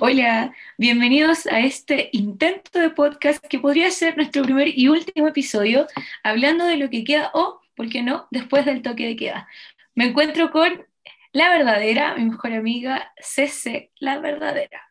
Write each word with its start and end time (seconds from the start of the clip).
Hola, 0.00 0.54
bienvenidos 0.76 1.46
a 1.46 1.60
este 1.60 2.08
intento 2.12 2.78
de 2.78 2.90
podcast 2.90 3.44
que 3.46 3.58
podría 3.58 3.90
ser 3.90 4.16
nuestro 4.16 4.42
primer 4.42 4.68
y 4.68 4.88
último 4.88 5.28
episodio, 5.28 5.86
hablando 6.22 6.64
de 6.64 6.76
lo 6.76 6.90
que 6.90 7.04
queda 7.04 7.30
o, 7.34 7.60
¿por 7.76 7.88
qué 7.88 8.02
no?, 8.02 8.26
después 8.30 8.64
del 8.64 8.82
toque 8.82 9.06
de 9.06 9.16
queda. 9.16 9.48
Me 9.94 10.06
encuentro 10.06 10.50
con 10.50 10.86
la 11.32 11.50
verdadera, 11.50 12.16
mi 12.16 12.24
mejor 12.26 12.52
amiga, 12.52 13.12
CC, 13.18 13.92
la 13.98 14.18
verdadera. 14.18 14.82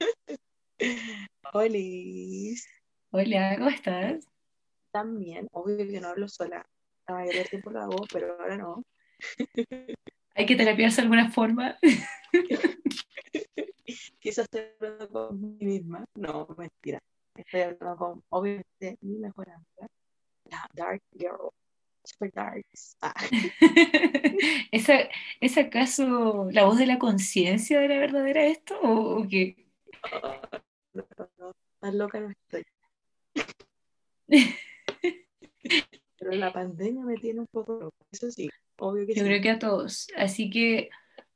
Hola. 1.52 1.78
Hola, 3.10 3.56
¿cómo 3.56 3.70
estás? 3.70 4.26
También, 4.90 5.48
obvio 5.52 5.86
que 5.88 6.00
no 6.00 6.08
hablo 6.08 6.28
sola. 6.28 6.66
La 7.08 7.14
mayoría 7.14 7.40
del 7.40 7.50
tiempo 7.50 7.70
lo 7.70 7.80
hago, 7.80 8.04
pero 8.12 8.36
ahora 8.38 8.56
no. 8.56 8.84
¿Hay 10.34 10.46
que 10.46 10.56
terapiarse 10.56 10.96
de 10.96 11.02
alguna 11.02 11.30
forma? 11.30 11.78
Quizás 14.18 14.44
estoy 14.44 14.62
hablando 14.80 15.08
con 15.08 15.40
mí 15.40 15.64
misma. 15.64 16.04
No, 16.14 16.46
mentira. 16.56 16.98
Estoy 17.34 17.60
hablando 17.62 17.96
con, 17.96 18.24
obviamente, 18.30 18.98
mi 19.00 19.18
mejor 19.18 19.50
amiga, 19.50 19.88
la 20.44 20.68
Dark 20.74 21.02
Girl. 21.12 21.50
Super 22.04 22.32
Darks. 22.32 22.96
Ah. 23.00 23.14
¿Es, 24.72 25.58
acaso 25.58 26.48
la 26.50 26.64
voz 26.64 26.78
de 26.78 26.86
la 26.86 26.98
conciencia 26.98 27.78
de 27.80 27.88
la 27.88 27.98
verdadera 27.98 28.44
esto? 28.44 28.78
¿O, 28.82 29.26
qué? 29.28 29.68
no, 30.94 31.06
no, 31.38 31.52
más 31.80 31.94
loca 31.94 32.20
no 32.20 32.30
estoy. 32.30 32.64
Pero 36.18 36.32
la 36.32 36.52
pandemia 36.52 37.04
me 37.04 37.16
tiene 37.16 37.40
un 37.40 37.46
poco 37.46 37.74
loca, 37.74 37.96
eso 38.10 38.30
sí, 38.30 38.48
obvio 38.78 39.06
que 39.06 39.14
Yo 39.14 39.22
sí. 39.22 39.28
creo 39.28 39.42
que 39.42 39.50
a 39.50 39.58
todos. 39.58 40.08
Así 40.16 40.50
que 40.50 40.90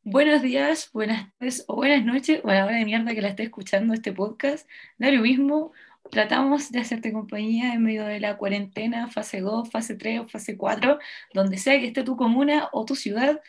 buenos 0.07 0.41
días, 0.41 0.91
buenas 0.93 1.33
tardes 1.37 1.65
o 1.67 1.75
buenas 1.75 2.05
noches, 2.05 2.41
o 2.45 2.49
a 2.49 2.55
la 2.55 2.65
hora 2.65 2.77
de 2.77 2.85
mierda 2.85 3.13
que 3.13 3.21
la 3.21 3.29
esté 3.29 3.43
escuchando 3.43 3.93
este 3.93 4.13
podcast. 4.13 4.69
Da 4.99 5.11
lo 5.11 5.21
mismo, 5.21 5.73
tratamos 6.13 6.71
de 6.71 6.79
hacerte 6.79 7.13
compañía 7.13 7.75
en 7.75 7.83
medio 7.83 8.05
de 8.07 8.21
la 8.21 8.39
cuarentena, 8.39 9.09
fase 9.09 9.41
2, 9.41 9.69
fase 9.69 9.97
3 9.97 10.21
o 10.21 10.29
fase 10.29 10.57
4, 10.57 10.99
donde 11.35 11.59
sea 11.59 11.81
que 11.81 11.89
esté 11.89 12.05
tu 12.05 12.17
comuna 12.17 12.69
o 12.73 12.85
tu 12.85 12.95
ciudad. 12.95 13.43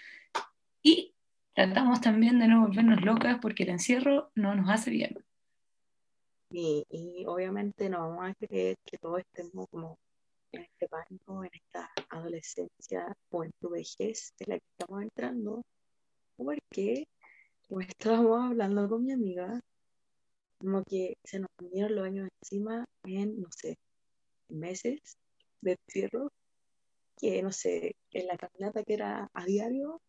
Y 0.82 1.14
tratamos 1.54 2.02
también 2.02 2.40
de 2.40 2.48
no 2.48 2.62
volvernos 2.62 3.02
locas 3.04 3.38
porque 3.40 3.64
el 3.64 3.70
encierro 3.70 4.32
no 4.34 4.56
nos 4.56 4.70
hace 4.72 4.90
bien. 4.90 5.24
Y, 6.50 6.86
y 6.90 7.26
obviamente 7.28 7.88
no 7.88 8.00
vamos 8.00 8.32
a 8.32 8.34
creer 8.34 8.78
que 8.84 8.98
todos 8.98 9.20
estemos 9.20 9.68
como 9.70 10.00
en 10.52 10.64
este 10.64 10.88
pánico, 10.88 11.44
en 11.44 11.52
esta 11.54 11.92
adolescencia 12.10 13.16
o 13.30 13.44
en 13.44 13.52
tu 13.60 13.70
vejez 13.70 14.34
en 14.40 14.54
la 14.54 14.56
que 14.58 14.66
estamos 14.80 15.04
entrando, 15.04 15.62
porque, 16.38 17.08
como 17.68 17.82
estábamos 17.82 18.52
hablando 18.52 18.88
con 18.88 19.04
mi 19.04 19.12
amiga, 19.12 19.60
como 20.60 20.84
que 20.84 21.18
se 21.24 21.40
nos 21.40 21.50
vinieron 21.60 21.96
los 21.96 22.06
años 22.06 22.30
encima 22.42 22.86
en, 23.04 23.42
no 23.42 23.48
sé, 23.52 23.78
meses 24.50 25.18
de 25.62 25.78
encierro, 25.88 26.32
que 27.18 27.42
no 27.42 27.52
sé, 27.52 27.96
en 28.12 28.28
la 28.28 28.38
caminata 28.38 28.84
que 28.84 28.94
era 28.94 29.30
a 29.34 29.46
diario, 29.46 30.02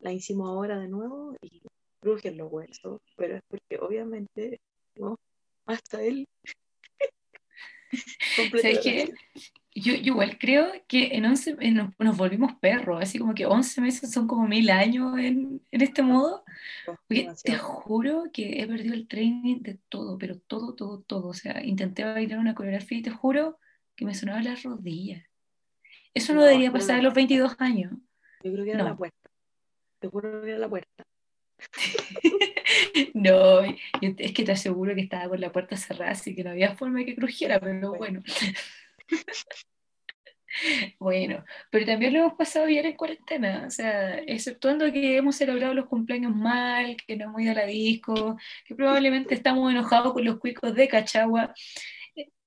la 0.00 0.12
hicimos 0.12 0.48
ahora 0.48 0.78
de 0.78 0.88
nuevo 0.88 1.36
y 1.42 1.62
crujen 2.00 2.36
los 2.36 2.52
huesos, 2.52 3.00
pero 3.16 3.36
es 3.36 3.42
porque 3.48 3.78
obviamente 3.78 4.60
no, 4.96 5.18
hasta 5.66 6.02
él. 6.02 6.28
¿Sabes 8.36 8.80
qué? 8.80 9.14
Yo, 9.76 9.94
yo, 9.94 10.12
igual 10.12 10.38
creo 10.38 10.70
que 10.86 11.16
en 11.16 11.24
11 11.24 11.56
en, 11.58 11.74
nos, 11.74 11.90
nos, 11.98 12.16
volvimos 12.16 12.54
perros, 12.54 13.02
así 13.02 13.18
como 13.18 13.34
que 13.34 13.44
11 13.44 13.80
meses 13.80 14.12
son 14.12 14.28
como 14.28 14.46
mil 14.46 14.70
años 14.70 15.18
en, 15.18 15.60
en 15.72 15.80
este 15.80 16.02
modo. 16.02 16.44
Porque 16.86 17.28
te 17.42 17.58
juro 17.58 18.24
que 18.32 18.60
he 18.60 18.66
perdido 18.68 18.94
el 18.94 19.08
training 19.08 19.62
de 19.62 19.78
todo, 19.88 20.16
pero 20.16 20.38
todo, 20.38 20.74
todo, 20.74 21.00
todo. 21.00 21.28
O 21.28 21.34
sea, 21.34 21.64
intenté 21.64 22.04
bailar 22.04 22.38
una 22.38 22.54
coreografía 22.54 22.98
y 22.98 23.02
te 23.02 23.10
juro 23.10 23.58
que 23.96 24.04
me 24.04 24.14
sonaba 24.14 24.42
las 24.42 24.62
rodillas. 24.62 25.24
Eso 26.14 26.32
no, 26.34 26.40
no 26.40 26.46
debería 26.46 26.70
pasar 26.70 26.96
no, 26.96 27.00
a 27.00 27.02
los 27.04 27.14
22 27.14 27.56
años. 27.58 27.92
Yo 28.44 28.52
creo 28.52 28.64
que 28.64 28.70
era 28.70 28.84
la 28.84 28.96
puerta. 28.96 29.30
Te 29.98 30.08
juro 30.08 30.42
que 30.42 30.50
era 30.50 30.58
la 30.58 30.68
puerta. 30.68 31.04
no, 33.14 33.60
es 34.00 34.32
que 34.32 34.44
te 34.44 34.52
aseguro 34.52 34.94
que 34.94 35.00
estaba 35.00 35.28
con 35.28 35.40
la 35.40 35.50
puerta 35.50 35.76
cerrada, 35.76 36.12
así 36.12 36.34
que 36.34 36.44
no 36.44 36.50
había 36.50 36.76
forma 36.76 37.00
de 37.00 37.06
que 37.06 37.16
crujiera, 37.16 37.58
pero 37.58 37.94
bueno. 37.94 38.22
Bueno, 40.98 41.44
pero 41.70 41.86
también 41.86 42.12
lo 42.12 42.20
hemos 42.20 42.34
pasado 42.34 42.66
bien 42.66 42.86
en 42.86 42.96
cuarentena, 42.96 43.64
o 43.66 43.70
sea, 43.70 44.18
exceptuando 44.18 44.90
que 44.92 45.16
hemos 45.16 45.36
celebrado 45.36 45.74
los 45.74 45.86
cumpleaños 45.86 46.34
mal, 46.34 46.96
que 47.06 47.16
no 47.16 47.26
hemos 47.26 47.40
ido 47.40 47.52
a 47.52 47.54
la 47.56 47.66
disco, 47.66 48.36
que 48.66 48.74
probablemente 48.74 49.34
estamos 49.34 49.70
enojados 49.70 50.12
con 50.12 50.24
los 50.24 50.38
cuicos 50.38 50.74
de 50.74 50.88
Cachagua. 50.88 51.54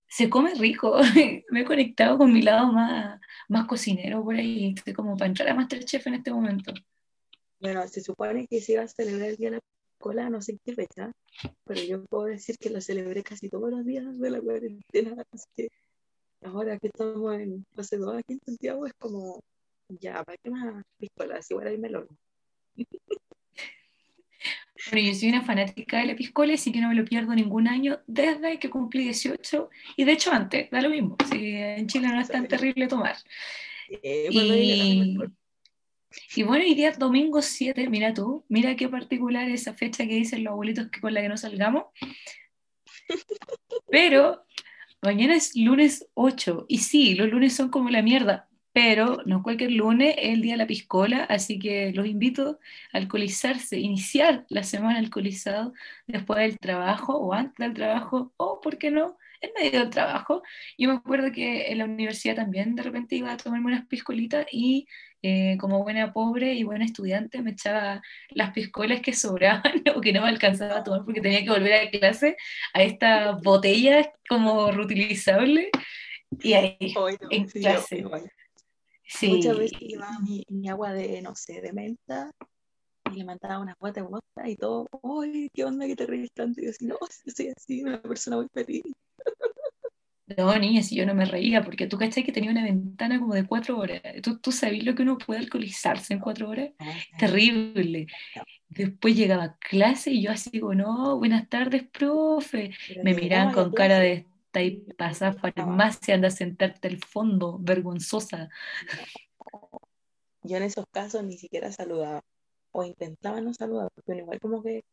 Se 0.10 0.30
come 0.30 0.54
rico, 0.56 0.98
me 1.52 1.62
he 1.62 1.66
conectado 1.66 2.18
con 2.18 2.32
mi 2.32 2.42
lado 2.42 2.72
más, 2.72 3.20
más 3.50 3.68
cocinero 3.68 4.24
por 4.24 4.36
ahí, 4.36 4.74
estoy 4.76 4.94
como 4.94 5.18
para 5.18 5.28
entrar 5.30 5.50
a 5.50 5.54
Masterchef 5.54 6.08
en 6.08 6.16
este 6.16 6.32
momento. 6.32 6.74
Bueno, 7.60 7.88
se 7.88 8.02
supone 8.02 8.48
que 8.48 8.62
se 8.62 8.74
iba 8.74 8.84
a 8.84 8.88
celebrar 8.88 9.30
el 9.30 9.36
día 9.36 9.50
de 9.50 9.56
la 9.58 9.62
cola, 9.98 10.30
no 10.30 10.42
sé 10.42 10.54
en 10.54 10.60
qué 10.64 10.74
fecha, 10.74 11.12
pero 11.66 11.82
yo 11.82 12.06
puedo 12.06 12.26
decir 12.26 12.58
que 12.58 12.70
lo 12.70 12.80
celebré 12.82 13.24
casi 13.24 13.50
todos 13.50 13.70
los 13.72 13.84
días 13.84 14.18
de 14.20 14.30
la 14.30 14.40
cuarentena, 14.40 15.24
así 15.32 15.48
que 15.56 15.70
ahora 16.44 16.78
que 16.80 16.88
estamos 16.88 17.36
en 17.36 17.66
fase 17.76 17.98
2 17.98 18.18
aquí 18.18 18.34
en 18.34 18.42
Santiago 18.46 18.86
es 18.86 18.94
como, 19.00 19.44
ya, 19.90 20.24
¿para 20.24 20.38
qué 20.38 20.50
más 20.50 20.84
piscolas? 20.98 21.50
Igual 21.52 21.68
hay 21.68 21.78
melón. 21.78 22.08
Bueno, 24.92 25.08
yo 25.08 25.16
soy 25.16 25.30
una 25.30 25.42
fanática 25.42 26.00
de 26.00 26.06
la 26.06 26.16
piscola, 26.16 26.54
así 26.54 26.72
que 26.72 26.80
no 26.80 26.90
me 26.90 26.96
lo 26.96 27.04
pierdo 27.04 27.34
ningún 27.34 27.68
año 27.68 28.00
desde 28.06 28.60
que 28.60 28.70
cumplí 28.70 29.04
18 29.06 29.70
y 29.96 30.04
de 30.04 30.12
hecho 30.12 30.32
antes, 30.32 30.70
da 30.70 30.82
lo 30.82 30.90
mismo, 30.90 31.18
si 31.30 31.56
en 31.56 31.88
Chile 31.88 32.08
no 32.10 32.22
es 32.22 32.28
tan 32.28 32.48
terrible 32.48 32.88
tomar. 32.88 33.16
Eh, 33.90 34.30
bueno, 34.32 34.56
y, 34.56 35.18
y 36.36 36.44
bueno, 36.44 36.64
hoy 36.64 36.76
día 36.76 36.92
domingo 36.92 37.42
7, 37.42 37.90
mira 37.90 38.14
tú, 38.14 38.46
mira 38.50 38.76
qué 38.76 38.88
particular 38.88 39.50
esa 39.50 39.74
fecha 39.74 40.06
que 40.06 40.16
dicen 40.16 40.44
los 40.44 40.52
abuelitos 40.52 40.90
que 40.90 41.02
con 41.02 41.14
la 41.14 41.22
que 41.22 41.30
no 41.30 41.38
salgamos. 41.38 41.86
Pero 43.90 44.46
mañana 45.08 45.36
es 45.36 45.56
lunes 45.56 46.06
8 46.16 46.66
y 46.68 46.80
sí, 46.80 47.16
los 47.16 47.30
lunes 47.30 47.56
son 47.56 47.70
como 47.70 47.90
la 47.90 48.02
mierda, 48.02 48.50
pero 48.74 49.20
no 49.26 49.42
cualquier 49.42 49.72
lunes 49.72 50.16
es 50.18 50.34
el 50.34 50.42
día 50.42 50.54
de 50.56 50.58
la 50.58 50.68
piscola, 50.68 51.24
así 51.24 51.58
que 51.60 51.94
los 51.94 52.06
invito 52.08 52.60
a 52.92 52.98
alcoholizarse, 52.98 53.80
iniciar 53.80 54.46
la 54.50 54.64
semana 54.64 55.00
alcoholizado 55.00 55.74
después 56.08 56.40
del 56.40 56.60
trabajo 56.60 57.18
o 57.18 57.34
antes 57.34 57.56
del 57.58 57.74
trabajo 57.74 58.34
o, 58.36 58.60
¿por 58.60 58.78
qué 58.78 58.92
no?, 58.92 59.18
en 59.40 59.52
medio 59.58 59.80
del 59.80 59.90
trabajo. 59.92 60.44
Yo 60.78 60.90
me 60.90 60.96
acuerdo 60.96 61.32
que 61.32 61.72
en 61.72 61.78
la 61.78 61.86
universidad 61.86 62.36
también 62.36 62.76
de 62.76 62.84
repente 62.84 63.16
iba 63.16 63.32
a 63.32 63.38
tomarme 63.38 63.68
unas 63.68 63.86
piscolitas 63.88 64.46
y 64.52 64.88
eh, 65.24 65.58
como 65.60 65.84
buena 65.84 66.14
pobre 66.14 66.54
y 66.54 66.64
buena 66.64 66.86
estudiante 66.86 67.42
me 67.42 67.52
echaba 67.52 68.02
las 68.30 68.52
piscolas 68.52 69.02
que 69.02 69.14
sobraban 69.14 69.62
o 69.96 70.02
que 70.02 70.14
no 70.14 70.22
me 70.22 70.30
alcanzaba 70.30 70.78
a 70.78 70.84
tomar 70.84 71.04
porque 71.06 71.22
tenía 71.22 71.44
que 71.44 71.50
volver 71.50 71.74
a 71.74 71.90
clase 71.90 72.38
a 72.74 72.84
estas 72.84 73.42
botellas 73.44 74.08
como 74.30 74.72
reutilizables 74.72 75.70
y 76.42 76.54
ahí 76.54 76.94
Hoy 76.96 77.18
no, 77.22 77.28
en 77.32 77.48
sí, 77.48 77.60
clase. 77.62 78.02
yo. 78.02 78.12
Sí. 79.10 79.30
Muchas 79.30 79.58
veces 79.58 79.80
llevaba 79.80 80.20
mi, 80.20 80.44
mi 80.50 80.68
agua 80.68 80.92
de, 80.92 81.22
no 81.22 81.34
sé, 81.34 81.62
de 81.62 81.72
menta 81.72 82.30
y 83.12 83.16
le 83.16 83.24
mandaba 83.24 83.60
unas 83.60 83.78
gotas 83.80 84.06
de 84.36 84.52
y 84.52 84.56
todo, 84.58 84.88
¡ay, 85.22 85.50
qué 85.54 85.64
onda 85.64 85.88
que 85.88 85.96
te 85.96 86.06
reís 86.06 86.32
tanto! 86.34 86.60
Y 86.60 86.66
yo 86.66 86.72
así, 86.72 86.86
no, 86.86 86.98
yo 87.00 87.32
soy 87.34 87.54
así, 87.56 87.84
una 87.84 88.02
persona 88.02 88.38
muy 88.38 88.48
feliz. 88.54 88.84
No, 90.36 90.58
niña, 90.60 90.84
si 90.84 90.96
yo 90.96 91.06
no 91.06 91.14
me 91.14 91.24
reía, 91.24 91.64
porque 91.64 91.88
tú 91.88 91.98
cachai 91.98 92.24
que 92.24 92.34
tenía 92.34 92.52
una 92.52 92.64
ventana 92.64 93.18
como 93.18 93.34
de 93.34 93.48
cuatro 93.48 93.78
horas. 93.80 94.02
¿Tú, 94.22 94.40
tú 94.40 94.52
sabes 94.52 94.84
lo 94.84 94.94
que 94.94 95.04
uno 95.04 95.18
puede 95.18 95.40
alcoholizarse 95.40 96.14
en 96.14 96.20
cuatro 96.20 96.50
horas? 96.50 96.72
Terrible. 97.18 98.08
Después 98.68 99.16
llegaba 99.16 99.44
a 99.46 99.58
clase 99.58 100.12
y 100.12 100.22
yo 100.22 100.32
así 100.32 100.50
digo, 100.50 100.76
no, 100.76 101.18
buenas 101.18 101.48
tardes, 101.48 101.84
profe. 101.84 102.72
Pero 102.90 103.04
Me 103.04 103.14
miraban 103.14 103.54
con 103.54 103.72
cara 103.72 104.00
de 104.00 104.14
esta 104.14 104.62
y 104.62 104.78
pasa 104.98 105.32
farmacia, 105.32 106.16
anda 106.16 106.28
a 106.28 106.32
sentarte 106.32 106.90
al 106.90 106.98
fondo, 106.98 107.58
vergonzosa. 107.60 108.50
Yo 110.44 110.58
en 110.58 110.64
esos 110.64 110.86
casos 110.92 111.24
ni 111.24 111.38
siquiera 111.38 111.72
saludaba 111.72 112.22
o 112.72 112.84
intentaba 112.84 113.40
no 113.40 113.54
saludar, 113.54 113.90
uno 114.06 114.18
igual 114.18 114.40
como 114.40 114.62
que 114.62 114.84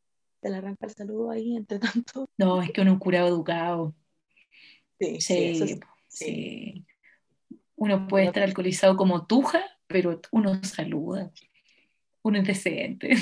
te 0.40 0.50
le 0.50 0.56
arranca 0.56 0.86
el 0.86 0.94
saludo 0.94 1.30
ahí 1.30 1.56
entre 1.56 1.78
tanto. 2.04 2.28
No, 2.38 2.62
es 2.62 2.70
que 2.70 2.82
uno 2.82 2.90
es 2.90 2.94
un 2.94 3.00
curado 3.00 3.28
educado. 3.28 3.94
Sí, 4.98 5.20
sí. 6.08 6.84
Uno 7.76 8.06
puede 8.06 8.26
estar 8.26 8.42
alcoholizado 8.42 8.96
como 8.96 9.26
tuja, 9.26 9.64
pero 9.86 10.20
uno 10.30 10.62
saluda. 10.62 11.32
Uno 12.22 12.38
es 12.38 12.46
decente. 12.46 13.16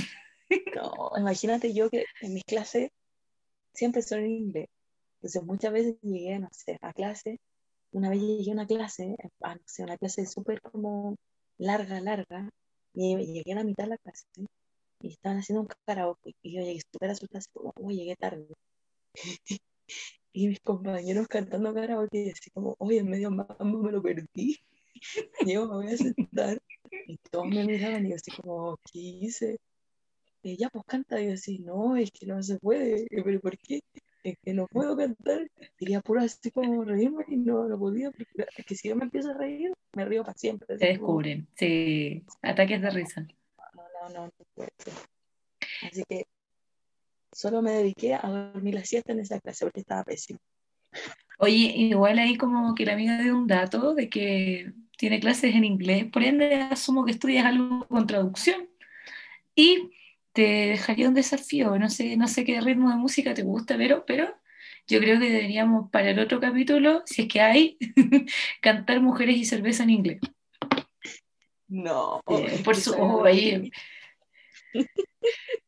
no, 0.76 1.10
imagínate 1.16 1.72
yo 1.72 1.90
que 1.90 2.04
en 2.20 2.34
mis 2.34 2.44
clases 2.44 2.90
siempre 3.72 4.02
son 4.02 4.20
en 4.20 4.30
inglés. 4.30 4.68
Entonces 5.16 5.42
muchas 5.44 5.72
veces 5.72 5.96
llegué, 6.02 6.38
no 6.38 6.48
sé, 6.52 6.78
a 6.82 6.92
clase. 6.92 7.38
Una 7.92 8.10
vez 8.10 8.20
llegué 8.20 8.50
a 8.50 8.54
una 8.54 8.66
clase, 8.66 9.16
a, 9.42 9.54
no 9.54 9.60
sé, 9.66 9.84
una 9.84 9.98
clase 9.98 10.26
súper 10.26 10.60
como 10.60 11.16
larga, 11.58 12.00
larga, 12.00 12.50
y 12.94 13.16
llegué 13.16 13.52
a 13.52 13.56
la 13.56 13.64
mitad 13.64 13.84
de 13.84 13.90
la 13.90 13.98
clase. 13.98 14.26
y 15.00 15.08
estaban 15.08 15.38
haciendo 15.38 15.62
un 15.62 15.68
karaoke. 15.86 16.34
Y 16.42 16.54
yo 16.54 16.62
llegué 16.62 16.80
súper 16.92 17.10
asustada, 17.10 17.44
como, 17.52 17.72
uy, 17.76 17.96
llegué 17.96 18.16
tarde. 18.16 18.46
y 20.32 20.48
mis 20.48 20.60
compañeros 20.60 21.28
cantando 21.28 21.74
karaoke, 21.74 22.24
y 22.24 22.30
así 22.30 22.50
como, 22.50 22.74
oye, 22.78 22.98
en 22.98 23.08
medio 23.08 23.30
mambo 23.30 23.82
me 23.82 23.92
lo 23.92 24.02
perdí. 24.02 24.58
Yo 25.46 25.66
me 25.66 25.74
voy 25.74 25.92
a 25.92 25.96
sentar. 25.96 26.62
Y 27.06 27.16
todos 27.30 27.46
me 27.46 27.64
miraban 27.64 28.06
y 28.06 28.12
así 28.12 28.30
como, 28.30 28.78
¿qué 28.90 28.98
hice? 28.98 29.58
Y 30.42 30.56
ya, 30.56 30.68
pues 30.68 30.84
canta. 30.86 31.20
Y 31.20 31.28
yo 31.28 31.34
así, 31.34 31.58
no, 31.58 31.96
es 31.96 32.10
que 32.10 32.26
no 32.26 32.42
se 32.42 32.58
puede. 32.58 33.06
¿Pero 33.08 33.40
por 33.40 33.56
qué? 33.58 33.80
Es 34.22 34.36
que 34.42 34.52
no 34.52 34.66
puedo 34.66 34.96
cantar. 34.96 35.50
Quería 35.76 36.00
puro 36.00 36.20
así 36.20 36.50
como 36.50 36.84
reírme 36.84 37.24
y 37.28 37.36
no 37.36 37.66
lo 37.66 37.78
podía. 37.78 38.10
Porque 38.10 38.46
es 38.56 38.66
que 38.66 38.74
si 38.74 38.88
yo 38.88 38.96
me 38.96 39.04
empiezo 39.04 39.30
a 39.30 39.34
reír, 39.34 39.72
me 39.94 40.04
río 40.04 40.22
para 40.22 40.36
siempre. 40.36 40.78
Se 40.78 40.86
descubren, 40.86 41.46
sí. 41.54 42.24
Ataques 42.42 42.82
de 42.82 42.90
risa. 42.90 43.26
No, 43.74 43.82
no, 43.84 44.08
no, 44.14 44.26
no 44.26 44.32
puede 44.54 44.72
ser. 44.78 44.94
Así 45.82 46.02
que 46.08 46.26
solo 47.32 47.62
me 47.62 47.72
dediqué 47.72 48.14
a 48.14 48.20
dormir 48.52 48.74
la 48.74 48.84
siesta 48.84 49.12
en 49.12 49.20
esa 49.20 49.40
clase 49.40 49.64
porque 49.64 49.80
estaba 49.80 50.04
pésimo. 50.04 50.38
Oye, 51.38 51.72
igual 51.76 52.18
ahí 52.18 52.36
como 52.36 52.74
que 52.74 52.86
la 52.86 52.92
amiga 52.92 53.20
dio 53.20 53.36
un 53.36 53.46
dato 53.46 53.94
de 53.94 54.08
que 54.08 54.72
tiene 54.96 55.18
clases 55.18 55.54
en 55.54 55.64
inglés, 55.64 56.06
por 56.12 56.22
ende 56.22 56.54
asumo 56.54 57.04
que 57.04 57.12
estudias 57.12 57.46
algo 57.46 57.86
con 57.88 58.06
traducción 58.06 58.68
y 59.54 59.90
te 60.32 60.42
dejaría 60.42 61.08
un 61.08 61.14
desafío, 61.14 61.78
no 61.78 61.90
sé, 61.90 62.16
no 62.16 62.28
sé 62.28 62.44
qué 62.44 62.60
ritmo 62.60 62.90
de 62.90 62.96
música 62.96 63.34
te 63.34 63.42
gusta, 63.42 63.76
pero, 63.76 64.04
pero 64.06 64.34
yo 64.86 65.00
creo 65.00 65.18
que 65.18 65.30
deberíamos 65.30 65.90
para 65.90 66.10
el 66.10 66.18
otro 66.18 66.40
capítulo, 66.40 67.02
si 67.06 67.22
es 67.22 67.28
que 67.28 67.40
hay, 67.40 67.78
cantar 68.60 69.00
Mujeres 69.00 69.36
y 69.36 69.44
Cerveza 69.44 69.82
en 69.82 69.90
inglés. 69.90 70.20
No. 71.68 72.20
Eh, 72.28 72.60
por 72.64 72.76
su, 72.76 72.94
oye, 72.94 73.70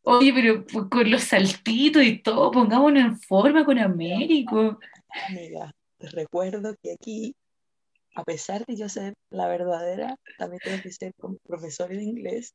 oye, 0.02 0.32
pero 0.34 0.64
con 0.88 1.10
los 1.10 1.22
saltitos 1.24 2.02
y 2.02 2.18
todo, 2.18 2.50
pongámonos 2.50 3.02
en 3.02 3.18
forma 3.20 3.64
con 3.64 3.78
Américo. 3.78 4.78
Amiga, 5.28 5.72
te 5.98 6.08
recuerdo 6.10 6.74
que 6.82 6.92
aquí, 6.92 7.34
a 8.14 8.24
pesar 8.24 8.64
de 8.66 8.76
yo 8.76 8.88
ser 8.88 9.14
la 9.30 9.48
verdadera, 9.48 10.16
también 10.38 10.60
tengo 10.64 10.82
que 10.82 10.92
ser 10.92 11.12
como 11.18 11.36
profesor 11.46 11.88
de 11.88 12.02
inglés. 12.02 12.54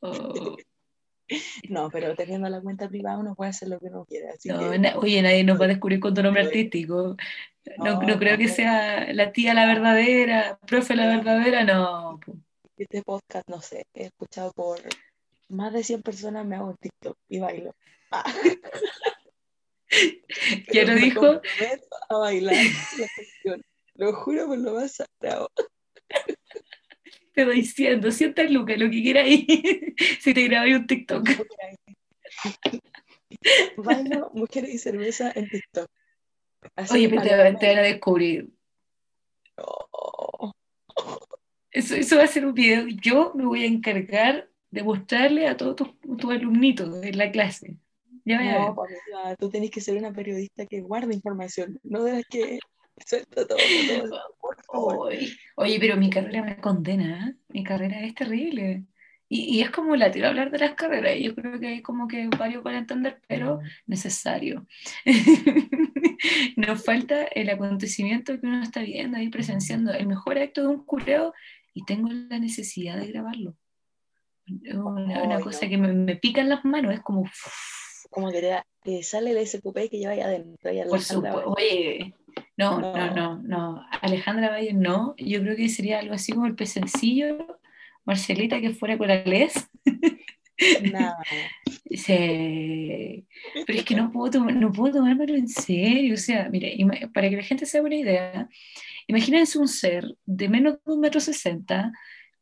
Oh. 0.00 0.56
No, 1.70 1.90
pero 1.90 2.14
teniendo 2.14 2.48
la 2.48 2.60
cuenta 2.60 2.88
privada 2.88 3.18
uno 3.18 3.34
puede 3.34 3.50
hacer 3.50 3.68
lo 3.68 3.78
que 3.78 3.86
uno 3.86 4.04
quiera. 4.04 4.30
Así 4.34 4.48
No, 4.48 4.70
que, 4.70 4.78
na- 4.78 4.96
oye, 4.98 5.22
nadie 5.22 5.42
nos 5.44 5.58
va 5.60 5.64
a 5.64 5.68
descubrir 5.68 6.00
con 6.00 6.14
tu 6.14 6.22
nombre 6.22 6.42
artístico. 6.42 7.16
No, 7.78 8.02
no 8.02 8.18
creo 8.18 8.36
que 8.36 8.48
sea 8.48 9.10
la 9.14 9.32
tía 9.32 9.54
la 9.54 9.66
verdadera, 9.66 10.58
profe 10.66 10.94
la 10.94 11.06
verdadera, 11.06 11.64
no. 11.64 12.20
este 12.76 13.02
podcast, 13.02 13.48
no 13.48 13.62
sé, 13.62 13.86
he 13.94 14.04
escuchado 14.06 14.52
por 14.52 14.78
más 15.54 15.72
de 15.72 15.82
100 15.82 16.02
personas, 16.02 16.46
me 16.46 16.56
hago 16.56 16.70
en 16.70 16.76
TikTok 16.76 17.16
y 17.28 17.38
bailo. 17.40 17.74
Ah. 18.10 18.24
¿Quién 19.88 20.22
Pero 20.72 20.94
lo 20.94 21.00
dijo? 21.00 21.40
a 22.08 22.18
bailar 22.18 22.54
la. 23.44 23.56
Lo 23.96 24.12
juro 24.12 24.46
por 24.46 24.58
lo 24.58 24.74
más 24.74 24.96
sagrado. 24.96 25.50
Te 27.32 27.44
doy 27.44 27.64
100, 27.64 28.00
200 28.00 28.50
lucas, 28.50 28.78
lo 28.78 28.90
que 28.90 29.02
quieras 29.02 29.26
ir, 29.28 29.94
si 30.20 30.34
te 30.34 30.44
grabé 30.48 30.76
un 30.76 30.86
TikTok. 30.86 31.28
Bailo 33.76 34.30
mujeres 34.34 34.74
y 34.74 34.78
cerveza 34.78 35.32
en 35.34 35.48
TikTok. 35.48 35.88
Así, 36.76 36.94
Oye, 36.94 37.08
pero 37.08 37.22
te, 37.22 37.36
van 37.36 37.78
a 37.78 37.82
descubrir. 37.82 38.48
Oh, 39.56 40.52
Eso, 41.70 41.94
eso 41.94 42.16
va 42.16 42.24
a 42.24 42.28
ser 42.28 42.46
un 42.46 42.54
video. 42.54 42.86
Yo 42.88 43.32
me 43.34 43.44
voy 43.44 43.64
a 43.64 43.66
encargar 43.66 44.48
de 44.74 44.82
mostrarle 44.82 45.46
a 45.46 45.56
todos 45.56 45.76
tus, 45.76 46.00
tus 46.18 46.30
alumnitos 46.30 47.02
en 47.02 47.16
la 47.16 47.30
clase. 47.30 47.78
Ya 48.24 48.58
no, 48.58 48.74
Pamela, 48.74 49.36
tú 49.38 49.48
tenés 49.50 49.70
que 49.70 49.80
ser 49.80 49.96
una 49.96 50.12
periodista 50.12 50.66
que 50.66 50.80
guarde 50.80 51.14
información, 51.14 51.78
no 51.84 52.02
de 52.02 52.14
las 52.14 52.24
que 52.24 52.58
suelta 53.06 53.46
todo, 53.46 53.58
todo, 53.88 54.20
por 54.40 54.64
favor. 54.64 55.08
Oye, 55.08 55.36
oye, 55.56 55.78
pero 55.78 55.96
mi 55.96 56.10
carrera 56.10 56.42
me 56.42 56.56
condena, 56.56 57.28
¿eh? 57.28 57.34
Mi 57.48 57.62
carrera 57.62 58.00
es 58.00 58.14
terrible. 58.14 58.84
Y, 59.28 59.58
y 59.58 59.62
es 59.62 59.70
como 59.70 59.94
la 59.94 60.10
tiro 60.10 60.26
a 60.26 60.30
hablar 60.30 60.50
de 60.50 60.58
las 60.58 60.74
carreras. 60.74 61.16
y 61.16 61.24
Yo 61.24 61.34
creo 61.34 61.60
que 61.60 61.68
hay 61.68 61.82
como 61.82 62.08
que 62.08 62.28
varios 62.28 62.62
para 62.62 62.78
entender, 62.78 63.20
pero 63.28 63.60
necesario. 63.86 64.66
Nos 66.56 66.84
falta 66.84 67.24
el 67.24 67.50
acontecimiento 67.50 68.40
que 68.40 68.46
uno 68.46 68.62
está 68.62 68.80
viendo 68.80 69.18
ahí 69.18 69.28
presenciando, 69.28 69.92
el 69.92 70.06
mejor 70.06 70.38
acto 70.38 70.62
de 70.62 70.68
un 70.68 70.84
cureo, 70.84 71.32
y 71.74 71.84
tengo 71.84 72.08
la 72.10 72.38
necesidad 72.38 72.98
de 72.98 73.08
grabarlo. 73.08 73.56
Una, 74.46 75.22
una 75.22 75.36
Ay, 75.36 75.42
cosa 75.42 75.64
no. 75.66 75.70
que 75.70 75.78
me, 75.78 75.92
me 75.92 76.16
pica 76.16 76.40
en 76.40 76.48
las 76.50 76.64
manos, 76.64 76.92
es 76.94 77.00
como, 77.00 77.24
Como 78.10 78.30
que 78.30 78.40
te, 78.40 78.62
te 78.82 79.02
sale 79.02 79.30
el 79.30 79.38
SQP 79.46 79.88
que 79.90 79.98
lleva 79.98 80.12
ahí 80.12 80.20
adentro. 80.20 80.70
Por 80.88 81.00
supuesto, 81.00 81.54
oye, 81.56 82.14
no, 82.56 82.80
no, 82.80 82.92
No. 82.92 83.14
no, 83.14 83.42
no, 83.42 83.86
Alejandra 84.02 84.50
Valle 84.50 84.72
no, 84.74 85.14
yo 85.18 85.40
creo 85.40 85.56
que 85.56 85.68
sería 85.68 85.98
algo 86.00 86.14
así 86.14 86.32
como 86.32 86.46
el 86.46 86.54
pesencillo, 86.54 87.58
Marcelita 88.04 88.60
que 88.60 88.70
fuera 88.70 88.98
con 88.98 89.08
Les, 89.08 89.54
Nada. 90.92 91.16
se- 91.90 93.24
pero 93.66 93.78
es 93.78 93.84
que 93.84 93.94
no 93.94 94.12
puedo, 94.12 94.30
tom- 94.30 94.58
no 94.60 94.72
puedo 94.72 94.94
tomármelo 94.98 95.34
en 95.34 95.48
serio, 95.48 96.14
o 96.14 96.18
sea, 96.18 96.48
mire, 96.50 96.76
para 97.12 97.28
que 97.30 97.36
la 97.36 97.42
gente 97.42 97.66
se 97.66 97.78
haga 97.78 97.86
una 97.86 97.96
idea, 97.96 98.48
imagínense 99.06 99.58
un 99.58 99.68
ser 99.68 100.04
de 100.26 100.48
menos 100.48 100.74
de 100.84 100.92
un 100.92 101.00
metro 101.00 101.20
sesenta, 101.20 101.92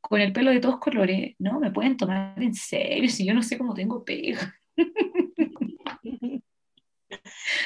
con 0.03 0.21
el 0.21 0.33
pelo 0.33 0.51
de 0.51 0.61
todos 0.61 0.79
colores, 0.79 1.35
no, 1.39 1.59
me 1.59 1.71
pueden 1.71 1.97
tomar 1.97 2.41
en 2.43 2.55
serio, 2.55 3.09
si 3.09 3.25
yo 3.25 3.33
no 3.33 3.43
sé 3.43 3.57
cómo 3.57 3.73
tengo 3.73 4.05
pega. 4.05 4.55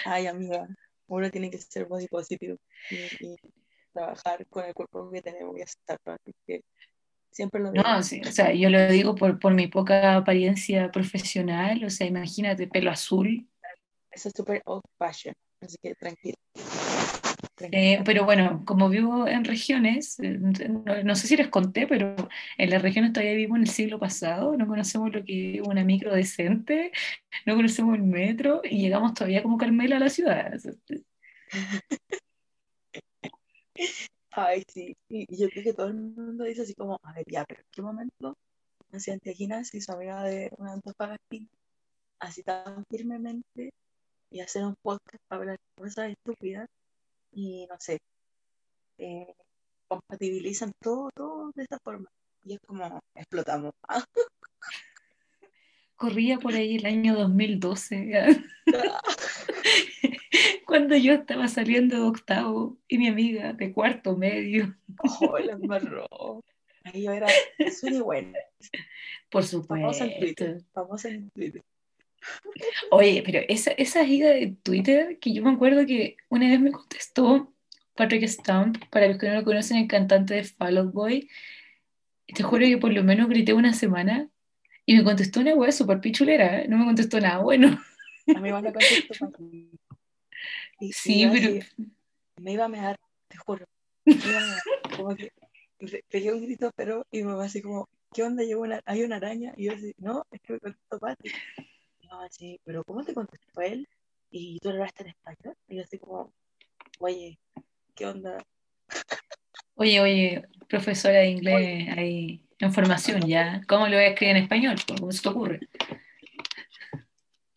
Ay, 0.05 0.27
amiga, 0.27 0.69
uno 1.09 1.31
tiene 1.31 1.51
que 1.51 1.59
ser 1.59 1.87
body 1.87 2.07
positive 2.09 2.57
y, 2.91 3.27
y 3.27 3.37
trabajar 3.93 4.47
con 4.47 4.65
el 4.65 4.75
cuerpo 4.75 5.11
que 5.11 5.23
tenemos 5.23 5.59
y 5.59 5.63
aceptarlo. 5.63 6.17
Siempre 7.31 7.61
lo 7.61 7.73
digo. 7.73 7.83
No, 7.83 8.03
sí, 8.03 8.21
o 8.21 8.33
sea, 8.33 8.53
yo 8.53 8.71
lo 8.71 8.87
digo 8.89 9.15
por, 9.15 9.39
por 9.39 9.55
mi 9.55 9.67
poca 9.67 10.17
apariencia 10.17 10.91
profesional, 10.91 11.83
o 11.85 11.91
sea, 11.91 12.07
imagínate, 12.07 12.67
pelo 12.69 12.91
azul. 12.91 13.49
Eso 14.11 14.29
es 14.29 14.35
súper 14.37 14.63
old 14.65 14.85
fashion. 14.99 15.35
Así 15.61 15.77
que 15.83 15.95
tranquilo. 15.95 16.37
Eh, 17.59 18.03
pero 18.05 18.25
bueno, 18.25 18.63
como 18.67 18.89
vivo 18.89 19.27
en 19.27 19.45
regiones, 19.45 20.21
eh, 20.21 20.39
no, 20.39 21.03
no 21.03 21.15
sé 21.15 21.27
si 21.27 21.37
les 21.37 21.49
conté, 21.49 21.87
pero 21.87 22.15
en 22.59 22.71
las 22.71 22.83
regiones 22.83 23.13
todavía 23.13 23.35
vivo 23.35 23.57
en 23.57 23.63
el 23.63 23.71
siglo 23.71 23.99
pasado, 23.99 24.57
no 24.57 24.67
conocemos 24.67 25.13
lo 25.13 25.25
que 25.25 25.57
es 25.57 25.61
una 25.63 25.83
micro 25.85 26.15
decente, 26.15 26.93
no 27.47 27.57
conocemos 27.57 27.95
el 27.97 28.03
metro 28.03 28.61
y 28.63 28.81
llegamos 28.81 29.15
todavía 29.15 29.43
como 29.43 29.57
Carmela 29.57 29.97
a 29.97 30.01
la 30.01 30.11
ciudad. 30.11 30.53
Ay, 34.31 34.63
sí. 34.69 34.95
Y 35.09 35.27
yo 35.35 35.49
creo 35.49 35.65
que 35.65 35.73
todo 35.73 35.87
el 35.89 35.95
mundo 35.95 36.45
dice 36.45 36.63
así 36.63 36.75
como, 36.75 36.99
a 37.03 37.13
ver, 37.15 37.25
ya, 37.27 37.45
pero 37.47 37.61
¿en 37.61 37.67
qué 37.71 37.83
momento 37.83 38.37
Nancy 38.91 39.11
Antegina 39.11 39.65
se 39.65 39.79
hizo 39.79 39.93
amiga 39.93 40.23
de 40.25 40.51
una 40.59 40.75
Antofagastino 40.75 41.49
así 42.19 42.43
tan 42.43 42.85
firmemente 42.91 43.73
y 44.31 44.41
hacer 44.41 44.65
un 44.65 44.75
podcast 44.83 45.23
para 45.29 45.41
hablar 45.41 45.59
cosas 45.77 46.11
estúpidas 46.11 46.69
y 47.37 47.67
no 47.67 47.77
sé, 47.79 47.99
eh, 48.97 49.35
compatibilizan 49.87 50.73
todo, 50.81 51.11
todo 51.15 51.53
de 51.55 51.65
esta 51.65 51.79
forma. 51.79 52.09
Y 52.45 52.55
es 52.55 52.61
como, 52.67 52.99
explotamos. 53.15 53.75
Corría 55.97 56.39
por 56.39 56.55
ahí 56.55 56.77
el 56.77 56.87
año 56.87 57.15
2012, 57.15 58.35
cuando 60.67 60.97
yo 60.97 61.15
estaba 61.15 61.49
saliendo 61.49 61.97
de 61.97 62.03
octavo 62.03 62.79
y 62.89 62.99
mi 62.99 63.09
amiga 63.09 63.53
de 63.53 63.73
cuarto 63.73 64.17
medio. 64.17 64.77
oh, 65.21 65.39
la 65.39 65.53
embarró. 65.53 66.07
Ahí 66.85 67.03
yo 67.03 67.11
era 67.11 67.27
súper 67.73 68.03
buena, 68.03 68.39
Por 69.29 69.45
famosa 69.45 70.05
en 70.05 70.21
Twitter, 70.21 70.61
supuesto. 70.61 70.71
famosa 70.73 71.09
en 71.09 71.31
Twitter. 71.31 71.65
Oye, 72.91 73.23
pero 73.25 73.41
esa, 73.49 73.71
esa 73.73 74.01
amiga 74.01 74.29
de 74.31 74.57
Twitter 74.63 75.19
que 75.19 75.33
yo 75.33 75.43
me 75.43 75.51
acuerdo 75.53 75.87
que 75.87 76.17
una 76.29 76.49
vez 76.49 76.61
me 76.61 76.73
contestó 76.73 77.53
Patrick 77.95 78.27
Stump, 78.29 78.79
para 78.91 79.09
los 79.09 79.19
que 79.19 79.29
no 79.29 79.35
lo 79.35 79.45
conocen, 79.45 79.79
el 79.79 79.89
cantante 79.89 80.35
de 80.35 80.45
Fall 80.45 80.79
Out 80.79 80.93
Boy. 80.93 81.29
Te 82.27 82.43
juro 82.43 82.65
que 82.67 82.79
por 82.79 82.93
lo 82.93 83.03
menos 83.05 83.29
grité 83.29 83.53
una 83.55 83.73
semana 83.73 84.29
y 84.85 84.97
me 84.97 85.05
contestó 85.05 85.41
una 85.41 85.55
wea 85.55 85.73
súper 85.73 86.01
pichulera, 86.01 86.63
¿eh? 86.63 86.69
no 86.69 86.77
me 86.79 86.85
contestó 86.85 87.21
nada 87.21 87.39
bueno. 87.39 87.81
A 88.35 88.41
mí 88.41 88.49
igual 88.49 88.63
me 88.65 88.73
contestó. 88.73 89.15
Y, 90.79 90.93
Sí, 90.93 91.27
pero 91.33 91.33
así, 91.33 91.61
me 92.41 92.53
iba 92.53 92.67
a 92.67 92.69
mear, 92.69 92.97
te 93.29 93.39
juro. 93.39 93.65
Me 94.05 94.15
iba 94.15 94.39
a 94.43 94.47
mear. 94.47 94.63
Como 94.97 95.17
que 95.17 95.33
pe- 95.79 96.05
pegué 96.11 96.33
un 96.33 96.43
grito, 96.43 96.71
pero 96.77 97.07
y 97.11 97.23
me 97.23 97.33
va 97.33 97.45
así 97.47 97.63
como, 97.63 97.89
¿qué 98.13 98.23
onda? 98.23 98.43
Llevo 98.43 98.63
una, 98.63 98.81
hay 98.85 99.03
una 99.03 99.17
araña. 99.17 99.55
Y 99.57 99.65
yo 99.65 99.73
así, 99.73 99.95
no, 99.99 100.25
es 100.31 100.41
que 100.43 100.53
me 100.55 100.61
contestó 100.61 100.99
Pati. 100.99 101.31
Y 102.07 102.11
yo 102.11 102.21
así, 102.21 102.61
¿pero 102.65 102.85
cómo 102.85 103.05
te 103.05 103.15
contestó 103.15 103.61
él? 103.61 103.89
Y 104.31 104.59
tú 104.61 104.69
le 104.69 104.77
hablaste 104.77 105.03
en 105.03 105.09
español. 105.09 105.57
Y 105.69 105.77
yo 105.77 105.83
así 105.83 105.99
como, 105.99 106.33
oye, 107.01 107.39
¿qué 107.95 108.07
onda? 108.07 108.45
Oye, 109.75 110.01
oye, 110.01 110.45
profesora 110.69 111.19
de 111.19 111.31
inglés, 111.31 111.89
ahí 111.97 112.47
Información, 112.59 113.21
ya. 113.27 113.61
¿Cómo 113.69 113.87
lo 113.87 113.97
voy 113.97 114.05
a 114.05 114.09
escribir 114.09 114.37
en 114.37 114.43
español? 114.45 114.77
¿Cómo 114.89 115.13
se 115.13 115.23
te 115.23 115.29
ocurre? 115.29 115.61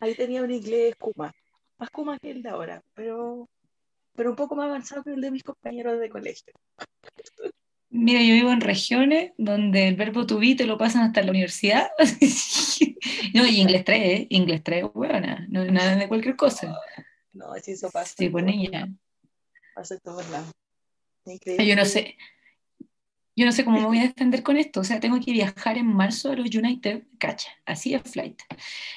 Ahí 0.01 0.13
tenía 0.15 0.43
un 0.43 0.51
inglés 0.51 0.95
Kuma, 0.97 1.33
más 1.77 1.89
Kuma 1.89 2.17
que 2.19 2.31
el 2.31 2.41
de 2.41 2.49
ahora, 2.49 2.81
pero, 2.93 3.47
pero 4.13 4.31
un 4.31 4.35
poco 4.35 4.55
más 4.55 4.67
avanzado 4.67 5.03
que 5.03 5.11
el 5.11 5.21
de 5.21 5.31
mis 5.31 5.43
compañeros 5.43 5.99
de 5.99 6.09
colegio. 6.09 6.53
Mira, 7.91 8.21
yo 8.21 8.33
vivo 8.35 8.51
en 8.51 8.61
regiones 8.61 9.31
donde 9.37 9.87
el 9.87 9.95
verbo 9.95 10.25
to 10.27 10.39
be 10.39 10.55
te 10.55 10.65
lo 10.65 10.77
pasan 10.77 11.03
hasta 11.03 11.23
la 11.23 11.31
universidad. 11.31 11.89
no, 13.33 13.47
y 13.47 13.59
inglés 13.59 13.83
3, 13.83 14.01
¿eh? 14.03 14.27
Inglés 14.29 14.61
3, 14.63 14.85
buena, 14.93 15.45
no 15.49 15.63
es 15.63 15.71
nada 15.71 15.95
de 15.95 16.07
cualquier 16.07 16.35
cosa. 16.35 16.75
No, 17.31 17.53
si 17.61 17.73
eso 17.73 17.91
pasa. 17.91 18.15
Sí, 18.17 18.27
pues 18.27 18.43
niña. 18.43 18.89
Pasa 19.75 19.93
en 19.93 19.99
todos 20.01 20.27
lados. 20.29 20.51
Yo 21.59 21.75
no 21.75 21.85
sé, 21.85 22.17
yo 23.39 23.45
no 23.45 23.53
sé 23.53 23.63
cómo 23.63 23.79
me 23.79 23.85
voy 23.85 23.99
a 23.99 24.07
defender 24.07 24.43
con 24.43 24.57
esto. 24.57 24.81
O 24.81 24.83
sea, 24.83 24.99
tengo 24.99 25.17
que 25.21 25.31
viajar 25.31 25.77
en 25.77 25.87
marzo 25.87 26.31
a 26.31 26.35
los 26.35 26.53
United, 26.53 27.03
cacha, 27.17 27.49
así 27.65 27.93
es 27.93 28.01
flight. 28.03 28.37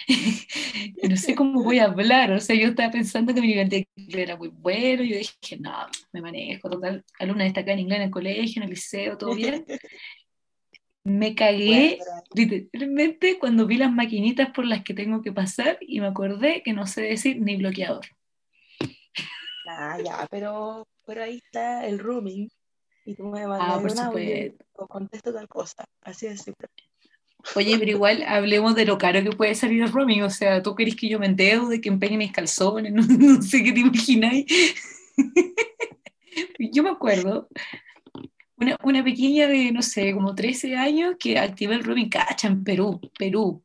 no 1.08 1.16
sé 1.16 1.36
cómo 1.36 1.62
voy 1.62 1.78
a 1.78 1.84
hablar. 1.84 2.32
O 2.32 2.40
sea, 2.40 2.56
yo 2.56 2.68
estaba 2.68 2.90
pensando 2.90 3.32
que 3.32 3.40
mi 3.40 3.46
nivel 3.46 3.68
de 3.68 3.86
inglés 3.94 4.22
era 4.22 4.36
muy 4.36 4.48
bueno. 4.48 5.04
Yo 5.04 5.16
dije, 5.16 5.58
no, 5.60 5.86
me 6.12 6.20
manejo, 6.20 6.68
total, 6.68 7.04
alumna 7.20 7.44
destacada 7.44 7.74
en 7.74 7.80
inglés 7.80 7.98
en 7.98 8.04
el 8.06 8.10
colegio, 8.10 8.60
en 8.60 8.64
el 8.64 8.70
liceo, 8.70 9.16
todo 9.16 9.34
bien. 9.34 9.64
Me 11.04 11.34
cagué 11.36 11.98
literalmente 12.34 13.38
cuando 13.38 13.66
vi 13.66 13.76
las 13.76 13.92
maquinitas 13.92 14.50
por 14.50 14.66
las 14.66 14.82
que 14.82 14.94
tengo 14.94 15.22
que 15.22 15.32
pasar 15.32 15.78
y 15.80 16.00
me 16.00 16.08
acordé 16.08 16.62
que 16.64 16.72
no 16.72 16.86
sé 16.88 17.02
decir 17.02 17.40
ni 17.40 17.56
bloqueador. 17.56 18.06
Ah, 19.68 19.98
ya, 20.04 20.26
pero, 20.30 20.88
pero 21.06 21.22
ahí 21.22 21.36
está 21.36 21.86
el 21.86 22.00
rooming 22.00 22.48
y 23.04 23.14
tú 23.14 23.24
me 23.24 23.46
mandas 23.46 23.68
ah, 23.68 23.80
por 23.80 23.90
una 23.90 24.10
o 24.74 24.86
contesto 24.86 25.32
tal 25.32 25.48
cosa. 25.48 25.84
Así 26.02 26.26
es 26.26 26.42
simple. 26.42 26.68
Oye, 27.56 27.76
pero 27.78 27.90
igual 27.90 28.22
hablemos 28.22 28.74
de 28.74 28.84
lo 28.84 28.98
caro 28.98 29.22
que 29.22 29.36
puede 29.36 29.54
salir 29.54 29.82
el 29.82 29.92
roaming. 29.92 30.22
O 30.22 30.30
sea, 30.30 30.62
tú 30.62 30.74
querés 30.74 30.94
que 30.94 31.08
yo 31.08 31.18
me 31.18 31.26
endeude, 31.26 31.80
que 31.80 31.88
empeñe 31.88 32.16
mis 32.16 32.32
calzones, 32.32 32.92
no, 32.94 33.42
sé 33.42 33.62
qué 33.62 33.72
te 33.72 33.80
imagináis. 33.80 34.46
yo 36.58 36.82
me 36.82 36.90
acuerdo, 36.90 37.48
una, 38.56 38.76
una, 38.84 39.04
pequeña 39.04 39.48
de, 39.48 39.72
no 39.72 39.82
sé, 39.82 40.12
como 40.12 40.34
13 40.34 40.76
años 40.76 41.16
que 41.18 41.38
activé 41.38 41.74
el 41.74 41.84
roaming 41.84 42.08
cacha 42.08 42.48
en 42.48 42.62
Perú, 42.62 43.00
Perú. 43.18 43.62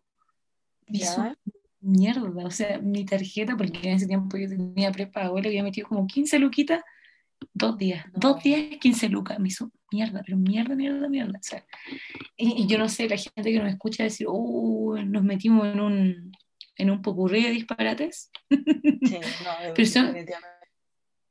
mierda, 1.79 2.45
o 2.45 2.51
sea, 2.51 2.79
mi 2.79 3.05
tarjeta, 3.05 3.55
porque 3.55 3.79
en 3.87 3.95
ese 3.95 4.07
tiempo 4.07 4.37
yo 4.37 4.49
tenía 4.49 4.91
prepago, 4.91 5.39
le 5.39 5.49
había 5.49 5.63
metido 5.63 5.87
como 5.87 6.07
15 6.07 6.39
luquitas 6.39 6.81
Dos 7.53 7.77
días, 7.77 8.05
dos 8.13 8.41
días, 8.43 8.77
15 8.79 9.09
lucas. 9.09 9.39
Me 9.39 9.49
hizo 9.49 9.71
mierda, 9.91 10.21
pero 10.25 10.37
mierda, 10.37 10.75
mierda, 10.75 11.09
mierda. 11.09 11.39
O 11.39 11.43
sea, 11.43 11.65
y, 12.35 12.67
yo 12.67 12.77
no 12.77 12.89
sé, 12.89 13.07
la 13.07 13.17
gente 13.17 13.51
que 13.51 13.59
nos 13.59 13.69
escucha 13.69 14.03
decir, 14.03 14.27
uh, 14.29 14.97
nos 15.05 15.23
metimos 15.23 15.67
en 15.67 15.79
un, 15.79 16.31
en 16.75 16.89
un 16.89 17.01
popurrí 17.01 17.43
de 17.43 17.51
disparates. 17.51 18.31
Sí, 18.49 18.49
no, 19.43 19.73
pero 19.75 19.87
son, 19.87 20.15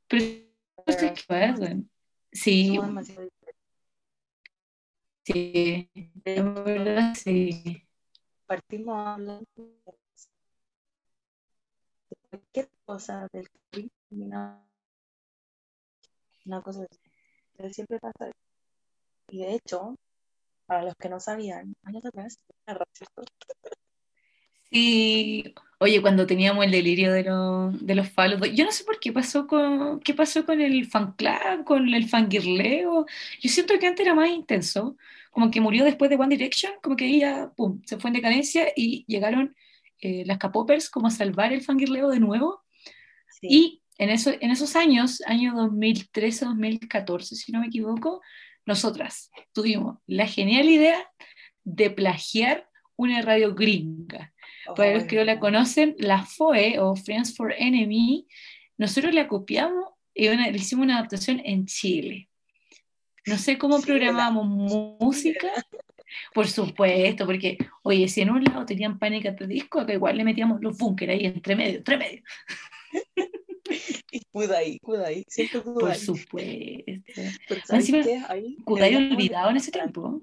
pero 0.07 0.23
Sí. 2.31 2.79
Sí, 5.23 5.89
verdad, 6.23 7.13
sí. 7.15 7.83
Partimos 8.45 9.07
hablando 9.07 9.45
de 9.55 9.97
cualquier 12.29 12.69
cosa 12.85 13.27
del 13.33 13.49
criminal 13.69 14.66
una 16.47 16.61
cosa 16.61 16.85
así. 16.89 17.73
siempre 17.73 17.99
pasa 17.99 18.31
Y 19.29 19.39
de 19.39 19.55
hecho, 19.55 19.95
para 20.65 20.83
los 20.83 20.95
que 20.95 21.09
no 21.09 21.19
sabían, 21.19 21.75
años 21.83 22.05
atrás. 22.05 22.39
Sí, 24.69 25.53
oye, 25.79 26.01
cuando 26.01 26.27
teníamos 26.27 26.65
el 26.65 26.71
delirio 26.71 27.13
de, 27.13 27.23
de 27.23 27.95
los 27.95 28.09
falos, 28.09 28.41
yo 28.53 28.65
no 28.65 28.71
sé 28.71 28.83
por 28.83 28.99
qué 28.99 29.13
pasó 29.13 29.47
con, 29.47 30.01
qué 30.01 30.13
pasó 30.13 30.45
con 30.45 30.59
el 30.59 30.85
fan 30.87 31.13
club, 31.13 31.63
con 31.65 31.93
el 31.93 32.09
fangirleo. 32.09 33.05
Yo 33.41 33.49
siento 33.49 33.79
que 33.79 33.87
antes 33.87 34.05
era 34.05 34.13
más 34.13 34.29
intenso, 34.29 34.97
como 35.31 35.51
que 35.51 35.61
murió 35.61 35.85
después 35.85 36.09
de 36.09 36.17
One 36.17 36.35
Direction, 36.35 36.73
como 36.81 36.97
que 36.97 37.05
ella, 37.05 37.51
pum, 37.55 37.81
se 37.85 37.97
fue 37.97 38.09
en 38.09 38.15
decadencia 38.15 38.67
y 38.75 39.05
llegaron 39.07 39.55
eh, 40.01 40.23
las 40.25 40.37
K-popers 40.37 40.89
como 40.89 41.07
a 41.07 41.11
salvar 41.11 41.53
el 41.53 41.61
fangirleo 41.61 42.09
de 42.09 42.19
nuevo. 42.19 42.63
Y 43.41 43.83
en, 43.97 44.09
en 44.09 44.51
esos 44.51 44.75
años, 44.75 45.21
año 45.25 45.53
2013-2014, 45.53 47.21
si 47.23 47.51
no 47.51 47.59
me 47.61 47.67
equivoco, 47.67 48.21
nosotras 48.65 49.31
tuvimos 49.53 49.99
la 50.05 50.27
genial 50.27 50.69
idea 50.69 51.09
de 51.63 51.89
plagiar 51.89 52.69
una 52.95 53.21
radio 53.21 53.55
gringa. 53.55 54.33
Para 54.75 54.95
los 54.95 55.03
que 55.05 55.15
no 55.15 55.23
la 55.23 55.39
conocen, 55.39 55.95
la 55.97 56.25
FOE 56.25 56.77
o 56.79 56.95
Friends 56.95 57.35
for 57.35 57.53
Enemy, 57.57 58.27
nosotros 58.77 59.13
la 59.13 59.27
copiamos 59.27 59.85
y 60.13 60.27
le 60.27 60.51
hicimos 60.51 60.83
una 60.83 60.97
adaptación 60.97 61.41
en 61.45 61.65
Chile. 61.65 62.27
No 63.25 63.37
sé 63.37 63.57
cómo 63.57 63.81
programábamos 63.81 64.47
música, 64.99 65.51
por 66.33 66.47
supuesto, 66.47 67.25
porque, 67.25 67.57
oye, 67.83 68.07
si 68.07 68.21
en 68.21 68.31
un 68.31 68.43
lado 68.43 68.65
tenían 68.65 68.99
pánica 68.99 69.31
de 69.31 69.47
disco, 69.47 69.79
acá 69.79 69.93
igual 69.93 70.17
le 70.17 70.23
metíamos 70.23 70.61
los 70.61 70.77
búnker 70.77 71.09
ahí 71.09 71.25
entre 71.25 71.55
medio, 71.55 71.77
entre 71.77 71.97
medio. 71.97 72.23
y 74.11 74.21
Kudai, 74.31 74.79
Kudai, 74.79 75.25
siempre 75.27 75.61
Kudai. 75.61 75.81
Por 75.81 75.95
supuesto. 75.95 77.75
Encima, 77.75 78.03
Kudai 78.63 78.95
olvidado 78.95 79.49
en 79.49 79.57
ese 79.57 79.71
tiempo. 79.71 80.21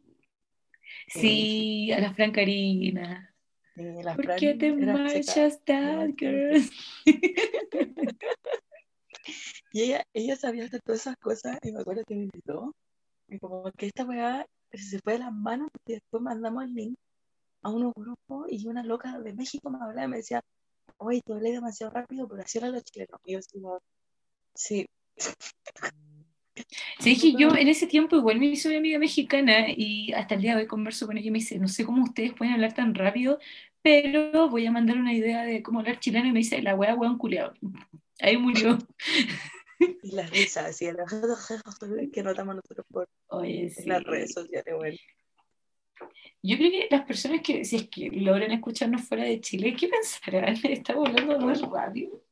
Sí, 1.09 1.93
a 1.93 2.01
la 2.01 2.15
Francarina. 2.15 3.35
¿Por 3.75 4.37
qué 4.37 4.55
te 4.55 4.73
marchas, 4.73 5.61
that 5.65 6.11
girl? 6.17 6.63
y 9.73 9.83
ella, 9.83 10.05
ella 10.13 10.37
sabía 10.37 10.65
hacer 10.65 10.81
todas 10.83 11.01
esas 11.01 11.17
cosas 11.17 11.59
y 11.63 11.73
me 11.73 11.81
acuerdo 11.81 12.05
que 12.07 12.15
me 12.15 12.23
invitó. 12.25 12.73
Y 13.29 13.39
como 13.39 13.71
que 13.73 13.87
esta 13.87 14.05
weá 14.05 14.47
se 14.73 15.01
fue 15.01 15.15
de 15.15 15.21
las 15.21 15.33
manos 15.33 15.71
y 15.87 15.95
después 15.95 16.23
mandamos 16.23 16.65
el 16.65 16.75
link 16.75 16.97
a 17.63 17.71
unos 17.71 17.93
grupos 17.95 18.47
y 18.49 18.67
una 18.69 18.85
loca 18.85 19.19
de 19.19 19.33
México 19.33 19.71
me 19.71 19.79
hablaba 19.79 20.05
y 20.05 20.09
me 20.09 20.17
decía, 20.19 20.43
oye, 20.99 21.21
tú 21.25 21.35
hablé 21.35 21.53
demasiado 21.53 21.93
rápido, 21.93 22.29
pero 22.29 22.43
así 22.43 22.59
eran 22.59 22.73
los 22.73 22.85
chilenos. 22.85 23.21
Y 23.25 23.33
yo 23.33 23.41
como, 23.53 23.81
sí. 24.55 24.87
Sí, 27.01 27.19
que 27.19 27.35
yo 27.37 27.55
en 27.57 27.67
ese 27.67 27.87
tiempo 27.89 28.17
igual 28.17 28.39
me 28.39 28.47
hice 28.47 28.69
una 28.69 28.79
amiga 28.79 28.99
mexicana 28.99 29.67
y 29.69 30.13
hasta 30.13 30.37
el 30.37 30.43
día 30.43 30.55
de 30.55 30.63
hoy 30.63 30.67
converso 30.69 31.07
con 31.07 31.19
ella 31.19 31.27
y 31.27 31.31
me 31.33 31.41
dice, 31.41 31.59
no 31.59 31.67
sé 31.67 31.85
cómo 31.85 32.05
ustedes 32.05 32.33
pueden 32.33 32.55
hablar 32.55 32.73
tan 32.73 32.95
rápido, 32.95 33.41
pero 33.83 34.49
voy 34.49 34.65
a 34.65 34.71
mandar 34.71 34.97
una 34.97 35.13
idea 35.13 35.43
de 35.43 35.63
cómo 35.63 35.81
hablar 35.81 35.99
chileno 35.99 36.29
y 36.29 36.33
me 36.33 36.39
dice, 36.39 36.63
la 36.63 36.75
wea, 36.75 36.95
un 36.95 37.19
culeado. 37.19 37.55
Ahí 38.21 38.37
murió. 38.37 38.79
Y 40.03 40.13
las 40.13 40.31
risas, 40.31 40.67
así, 40.67 40.87
que 42.13 42.23
notamos 42.23 42.57
nosotros 42.57 42.87
por 42.89 43.09
las 43.85 44.05
redes 44.05 44.33
sociales, 44.33 44.75
bueno. 44.77 44.97
Yo 46.43 46.57
creo 46.59 46.71
que 46.71 46.89
las 46.91 47.05
personas 47.07 47.41
que, 47.41 47.65
si 47.65 47.77
es 47.77 47.89
que 47.89 48.11
logran 48.11 48.53
escucharnos 48.53 49.03
fuera 49.03 49.25
de 49.25 49.41
Chile, 49.41 49.75
¿qué 49.75 49.89
pensarán? 49.89 50.55
¿Estamos 50.65 51.09
hablando 51.09 51.39
más 51.47 51.63
rápido? 51.63 52.23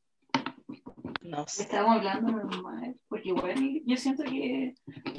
No 1.23 1.47
sé. 1.49 1.63
Estamos 1.63 1.97
hablando 1.97 2.33
normal, 2.33 2.97
porque 3.09 3.29
igual 3.29 3.81
yo 3.87 3.97
siento 3.97 4.25
que 4.25 4.75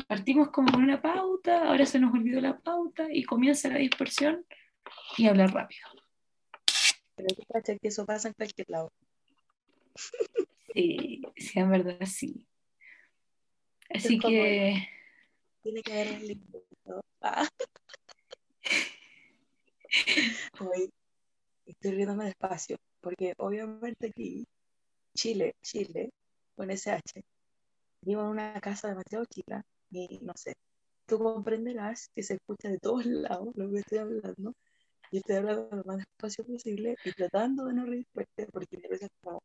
partimos 0.07 0.49
como 0.49 0.71
con 0.71 0.83
una 0.83 1.01
pauta, 1.01 1.69
ahora 1.69 1.85
se 1.85 1.99
nos 1.99 2.13
olvidó 2.13 2.39
la 2.41 2.59
pauta 2.59 3.07
y 3.11 3.23
comienza 3.23 3.69
la 3.69 3.79
dispersión 3.79 4.45
y 5.17 5.27
hablar 5.27 5.51
rápido. 5.53 5.87
Pero 7.15 7.27
que 7.35 7.79
que 7.79 7.87
eso 7.87 8.05
pasa 8.05 8.27
en 8.27 8.33
cualquier 8.33 8.69
lado. 8.69 8.91
Sí, 10.73 11.21
sí, 11.37 11.59
en 11.59 11.69
verdad 11.71 11.97
sí. 12.05 12.47
Así 13.89 14.19
que... 14.19 14.87
Tiene 15.61 15.81
que 15.81 15.93
haber 15.93 16.13
un 16.13 16.27
límite. 16.27 16.63
Ah. 17.21 17.47
Hoy 20.59 20.89
estoy 21.65 21.91
riéndome 21.91 22.25
despacio, 22.25 22.77
porque 23.01 23.33
obviamente 23.37 24.07
aquí, 24.07 24.45
Chile, 25.13 25.55
Chile, 25.61 26.11
con 26.55 26.69
SH, 26.71 27.23
vivo 28.01 28.21
en 28.21 28.27
una 28.27 28.59
casa 28.59 28.89
demasiado 28.89 29.25
chica 29.25 29.63
y 29.91 30.19
no 30.21 30.33
sé, 30.35 30.55
tú 31.05 31.19
comprenderás 31.19 32.09
que 32.15 32.23
se 32.23 32.35
escucha 32.35 32.69
de 32.69 32.79
todos 32.79 33.05
lados 33.05 33.49
lo 33.55 33.69
que 33.71 33.79
estoy 33.79 33.99
hablando. 33.99 34.53
Y 35.11 35.17
estoy 35.17 35.35
hablando 35.35 35.75
lo 35.75 35.83
más 35.83 35.97
despacio 35.97 36.43
posible 36.43 36.95
y 37.05 37.11
tratando 37.11 37.65
de 37.65 37.73
no 37.73 37.85
reír 37.85 38.07
fuerte, 38.11 38.47
porque 38.51 38.81
como, 39.21 39.43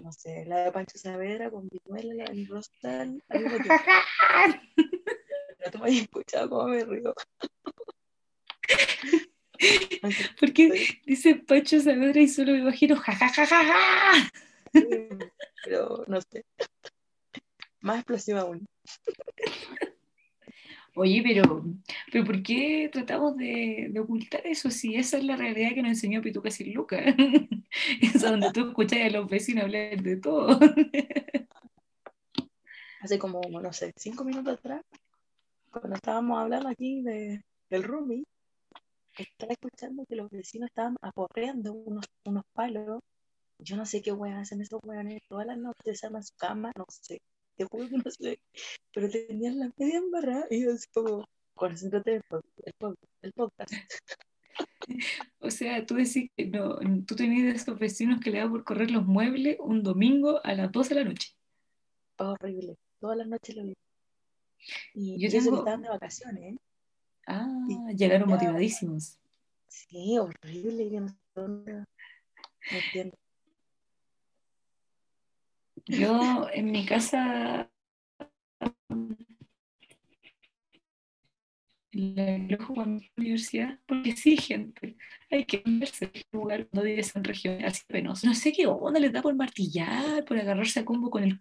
no 0.00 0.12
sé, 0.12 0.44
la 0.46 0.58
de 0.58 0.70
Pancho 0.72 0.98
Saavedra 0.98 1.50
con 1.50 1.68
Vinuela, 1.68 2.14
la 2.14 2.32
de 2.32 2.46
Rostal. 2.46 3.20
No 3.28 3.40
te 5.70 5.78
me 5.82 5.98
escuchado 5.98 6.48
cómo 6.50 6.68
me 6.68 6.84
río. 6.84 7.12
Porque 10.40 11.00
dice 11.06 11.36
Pacho 11.36 11.80
Saavedra 11.80 12.20
y 12.20 12.28
solo 12.28 12.52
me 12.52 12.58
imagino 12.58 12.96
jajajaja. 12.96 14.30
pero 15.64 16.04
no 16.06 16.20
sé. 16.20 16.44
Más 17.80 17.96
explosiva 17.96 18.40
aún. 18.40 18.66
Oye, 20.96 21.22
pero, 21.24 21.64
pero 22.12 22.24
¿por 22.24 22.40
qué 22.42 22.88
tratamos 22.92 23.36
de, 23.36 23.88
de 23.90 24.00
ocultar 24.00 24.46
eso 24.46 24.70
si 24.70 24.94
esa 24.94 25.18
es 25.18 25.24
la 25.24 25.34
realidad 25.36 25.74
que 25.74 25.82
nos 25.82 25.90
enseñó 25.90 26.22
Pituca 26.22 26.50
sin 26.50 26.72
Luca? 26.72 26.98
es 28.00 28.22
donde 28.22 28.52
tú 28.52 28.68
escuchas 28.68 29.00
a 29.00 29.10
los 29.10 29.28
vecinos 29.28 29.64
hablar 29.64 30.00
de 30.00 30.16
todo. 30.16 30.58
Hace 33.00 33.18
como, 33.18 33.40
no 33.60 33.72
sé, 33.72 33.92
cinco 33.96 34.24
minutos 34.24 34.54
atrás, 34.54 34.82
cuando 35.70 35.96
estábamos 35.96 36.38
hablando 36.38 36.68
aquí 36.68 37.02
de, 37.02 37.42
del 37.68 37.82
roomie, 37.82 38.24
estaba 39.22 39.52
escuchando 39.52 40.04
que 40.06 40.16
los 40.16 40.30
vecinos 40.30 40.68
estaban 40.68 40.96
aporreando 41.00 41.72
unos, 41.72 42.04
unos 42.24 42.44
palos. 42.52 43.00
Yo 43.58 43.76
no 43.76 43.86
sé 43.86 44.02
qué 44.02 44.12
weón 44.12 44.36
hacen 44.38 44.60
esos 44.60 44.80
weones 44.84 45.22
todas 45.28 45.46
las 45.46 45.58
noches, 45.58 46.00
se 46.00 46.06
arman 46.06 46.24
su 46.24 46.34
cama, 46.36 46.72
no 46.76 46.84
sé 46.88 47.20
te 47.56 47.64
juro 47.64 47.88
que 47.88 47.96
no 47.96 48.10
sé, 48.10 48.40
pero 48.92 49.08
tenían 49.08 49.58
la 49.58 49.70
media 49.76 49.98
embarrada 49.98 50.46
y 50.50 50.64
yo 50.64 50.72
así 50.72 50.88
como, 50.92 51.28
concéntrate 51.54 52.16
en 52.16 52.22
el, 52.64 52.94
el 53.22 53.32
podcast. 53.32 53.72
O 55.38 55.50
sea, 55.50 55.84
tú 55.86 55.94
decís 55.94 56.30
que 56.36 56.46
no, 56.46 56.78
tú 57.06 57.16
tenías 57.16 57.44
de 57.44 57.50
esos 57.52 57.78
vecinos 57.78 58.20
que 58.20 58.30
le 58.30 58.38
daban 58.38 58.52
por 58.52 58.64
correr 58.64 58.90
los 58.90 59.06
muebles 59.06 59.56
un 59.60 59.82
domingo 59.82 60.44
a 60.44 60.54
las 60.54 60.70
12 60.70 60.94
de 60.94 61.02
la 61.02 61.08
noche. 61.08 61.32
Horrible, 62.18 62.76
todas 63.00 63.16
las 63.16 63.26
noches 63.26 63.56
lo 63.56 63.64
vi. 63.64 63.74
Y 64.94 65.18
yo 65.18 65.30
tengo... 65.30 65.58
estaban 65.58 65.82
de 65.82 65.88
vacaciones. 65.88 66.54
¿eh? 66.54 66.58
Ah, 67.26 67.66
llegaron 67.96 68.28
motivadísimos. 68.28 69.18
Sí, 69.68 70.18
horrible, 70.18 70.90
yo 70.90 71.00
no 71.00 71.86
entiendo. 72.70 73.16
Yo 75.86 76.48
en 76.52 76.70
mi 76.72 76.86
casa, 76.86 77.70
en 81.92 82.48
la 82.48 82.58
universidad, 83.16 83.78
porque 83.86 84.16
sí, 84.16 84.36
gente, 84.36 84.96
hay 85.30 85.44
que 85.44 85.62
verse 85.64 86.10
en 86.12 86.22
lugar 86.32 86.66
cuando 86.68 86.86
vives 86.86 87.14
en 87.14 87.24
regiones 87.24 87.64
así 87.64 87.82
penoso. 87.86 88.26
No 88.26 88.34
sé 88.34 88.52
qué 88.52 88.66
onda 88.66 88.98
les 88.98 89.12
da 89.12 89.22
por 89.22 89.34
martillar, 89.34 90.24
por 90.24 90.38
agarrarse 90.38 90.80
a 90.80 90.84
combo 90.84 91.10
con 91.10 91.22
el 91.22 91.36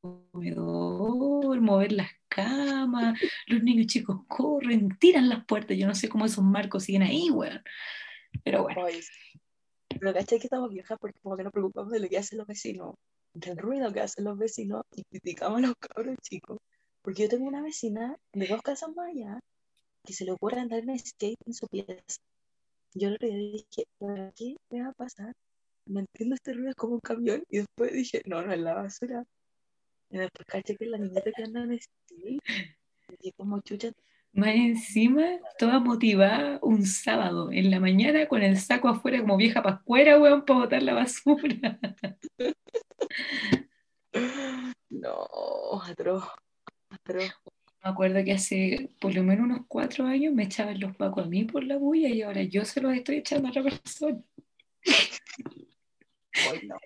comedor, 0.00 1.60
mover 1.60 1.92
las 1.92 2.10
camas, 2.28 3.18
los 3.46 3.62
niños 3.62 3.86
chicos 3.86 4.20
corren, 4.28 4.96
tiran 4.98 5.28
las 5.28 5.44
puertas, 5.44 5.76
yo 5.76 5.86
no 5.86 5.94
sé 5.94 6.08
cómo 6.08 6.26
esos 6.26 6.44
marcos 6.44 6.84
siguen 6.84 7.02
ahí, 7.02 7.30
weón. 7.30 7.62
Pero 8.44 8.62
bueno. 8.62 8.82
Pero 9.88 10.12
caché 10.12 10.38
que 10.38 10.46
estamos 10.46 10.70
viejas 10.70 10.98
porque 11.00 11.18
como 11.20 11.36
que 11.36 11.44
nos 11.44 11.52
preocupamos 11.52 11.90
de 11.92 12.00
lo 12.00 12.08
que 12.08 12.18
hacen 12.18 12.38
los 12.38 12.46
vecinos 12.46 12.94
del 13.34 13.56
ruido 13.56 13.92
que 13.92 14.00
hacen 14.00 14.24
los 14.24 14.38
vecinos 14.38 14.82
y 14.94 15.04
criticamos 15.04 15.58
a 15.58 15.66
los 15.68 15.76
cabros 15.76 16.16
chicos. 16.22 16.58
Porque 17.02 17.22
yo 17.22 17.28
tengo 17.28 17.46
una 17.46 17.62
vecina 17.62 18.16
de 18.32 18.46
dos 18.46 18.62
casas 18.62 18.90
más 18.94 19.08
allá 19.08 19.40
que 20.04 20.12
se 20.12 20.24
le 20.24 20.32
ocurre 20.32 20.60
andar 20.60 20.80
en 20.80 20.98
skate 20.98 21.38
en 21.46 21.54
su 21.54 21.66
pieza. 21.68 22.20
Yo 22.94 23.10
le 23.10 23.28
dije, 23.28 23.84
¿por 23.98 24.32
qué 24.34 24.56
me 24.70 24.82
va 24.82 24.88
a 24.88 24.92
pasar? 24.92 25.32
Me 25.86 26.00
entiendo 26.00 26.34
este 26.34 26.52
ruido 26.52 26.70
es 26.70 26.76
como 26.76 26.94
un 26.94 27.00
camión. 27.00 27.42
Y 27.48 27.58
después 27.58 27.92
dije, 27.92 28.22
no, 28.26 28.42
no 28.42 28.52
es 28.52 28.60
la 28.60 28.74
basura. 28.74 29.24
Y 30.10 30.18
después 30.18 30.46
caché 30.46 30.76
que 30.76 30.86
la 30.86 30.98
niñita 30.98 31.30
que 31.34 31.42
anda 31.42 31.62
en. 31.64 31.78
Y 33.20 33.32
como 33.32 33.60
chucha. 33.60 33.90
Más 34.32 34.54
encima, 34.54 35.24
toda 35.58 35.80
motivada 35.80 36.58
un 36.62 36.84
sábado 36.84 37.50
en 37.50 37.70
la 37.70 37.80
mañana 37.80 38.28
con 38.28 38.42
el 38.42 38.58
saco 38.58 38.88
afuera 38.88 39.20
como 39.20 39.36
vieja 39.36 39.62
pascuera, 39.62 40.18
weón, 40.18 40.44
para 40.44 40.60
botar 40.60 40.82
la 40.82 40.94
basura. 40.94 41.78
No, 44.90 45.28
atroz, 45.84 46.24
atroz. 46.88 47.30
Me 47.84 47.90
acuerdo 47.90 48.24
que 48.24 48.32
hace 48.32 48.90
por 49.00 49.14
lo 49.14 49.22
menos 49.22 49.44
unos 49.44 49.66
cuatro 49.68 50.06
años 50.06 50.34
me 50.34 50.44
echaban 50.44 50.80
los 50.80 50.96
pacos 50.96 51.24
a 51.24 51.28
mí 51.28 51.44
por 51.44 51.62
la 51.62 51.76
bulla 51.76 52.08
y 52.08 52.22
ahora 52.22 52.42
yo 52.42 52.64
se 52.64 52.80
los 52.80 52.94
estoy 52.94 53.18
echando 53.18 53.48
a 53.48 53.50
otra 53.50 53.62
persona. 53.62 54.18
Hoy 56.50 56.66
no. 56.66 56.76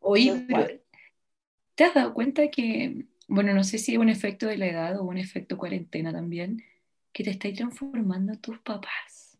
Oye, 0.00 0.44
pero 0.46 0.79
¿te 1.80 1.86
has 1.86 1.94
dado 1.94 2.12
cuenta 2.12 2.48
que, 2.48 3.06
bueno, 3.26 3.54
no 3.54 3.64
sé 3.64 3.78
si 3.78 3.94
es 3.94 3.98
un 3.98 4.10
efecto 4.10 4.46
de 4.46 4.58
la 4.58 4.66
edad 4.66 5.00
o 5.00 5.04
un 5.04 5.16
efecto 5.16 5.56
cuarentena 5.56 6.12
también, 6.12 6.62
que 7.10 7.24
te 7.24 7.30
estáis 7.30 7.56
transformando 7.56 8.36
tus 8.36 8.58
papás? 8.58 9.38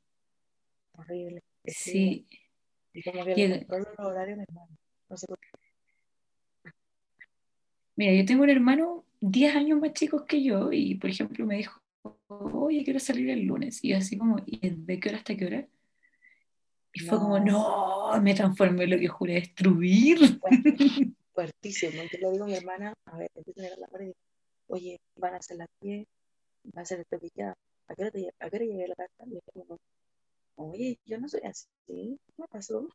Horrible. 0.93 1.43
Sí. 1.67 2.27
Y 2.95 3.03
como 3.03 3.27
que 3.27 3.45
el 3.45 3.67
horario 3.99 4.41
hermano. 4.41 4.71
No 5.11 5.19
sé 5.19 5.27
por 5.27 5.39
qué. 5.39 6.71
Mira, 7.97 8.15
yo 8.15 8.25
tengo 8.25 8.45
un 8.45 8.49
hermano 8.49 9.05
10 9.21 9.55
años 9.55 9.79
más 9.79 9.93
chico 9.93 10.25
que 10.25 10.43
yo 10.43 10.73
y, 10.73 10.95
por 10.95 11.11
ejemplo, 11.11 11.45
me 11.45 11.59
dijo, 11.59 11.79
oye, 12.29 12.85
quiero 12.85 13.01
salir 13.01 13.29
el 13.29 13.43
lunes. 13.43 13.85
Y 13.85 13.93
así 13.93 14.17
como, 14.17 14.39
¿y 14.47 14.67
de 14.67 14.99
qué 14.99 15.11
hora 15.11 15.19
hasta 15.19 15.37
qué 15.37 15.45
hora? 15.45 15.67
Y 16.95 17.01
fue 17.01 17.19
como, 17.19 17.39
no, 17.39 18.19
me 18.23 18.33
transformé 18.33 18.85
en 18.85 18.91
lo 18.93 18.99
que 18.99 19.09
juré 19.09 19.35
destruir. 19.35 20.41
Fuertísimo. 21.41 22.03
Yo 22.03 22.19
le 22.19 22.31
digo 22.33 22.45
a 22.45 22.49
mi 22.49 22.55
hermana, 22.55 22.95
a 23.07 23.17
ver, 23.17 23.31
empiezo 23.35 23.61
a 23.61 23.65
mirar 23.65 23.79
la 23.79 23.87
pared 23.89 24.13
oye, 24.71 25.01
van 25.17 25.35
a 25.35 25.39
hacer 25.39 25.57
las 25.57 25.69
10, 25.81 26.07
van 26.65 26.79
a 26.79 26.83
hacer 26.83 27.07
el 27.11 27.31
ya. 27.35 27.55
¿A 27.89 27.95
qué 27.95 28.03
hora, 28.03 28.11
te, 28.13 28.29
a 28.39 28.51
qué 28.51 28.57
hora 28.57 28.65
llegué 28.65 28.85
a 28.85 28.89
la 28.89 28.95
casa? 28.95 29.25
Y 29.27 29.35
yo 29.35 29.41
como, 29.53 29.79
oye, 30.57 30.99
yo 31.05 31.19
no 31.19 31.29
soy 31.29 31.41
así, 31.45 31.69
¿qué 31.87 32.19
me 32.37 32.47
pasó? 32.47 32.89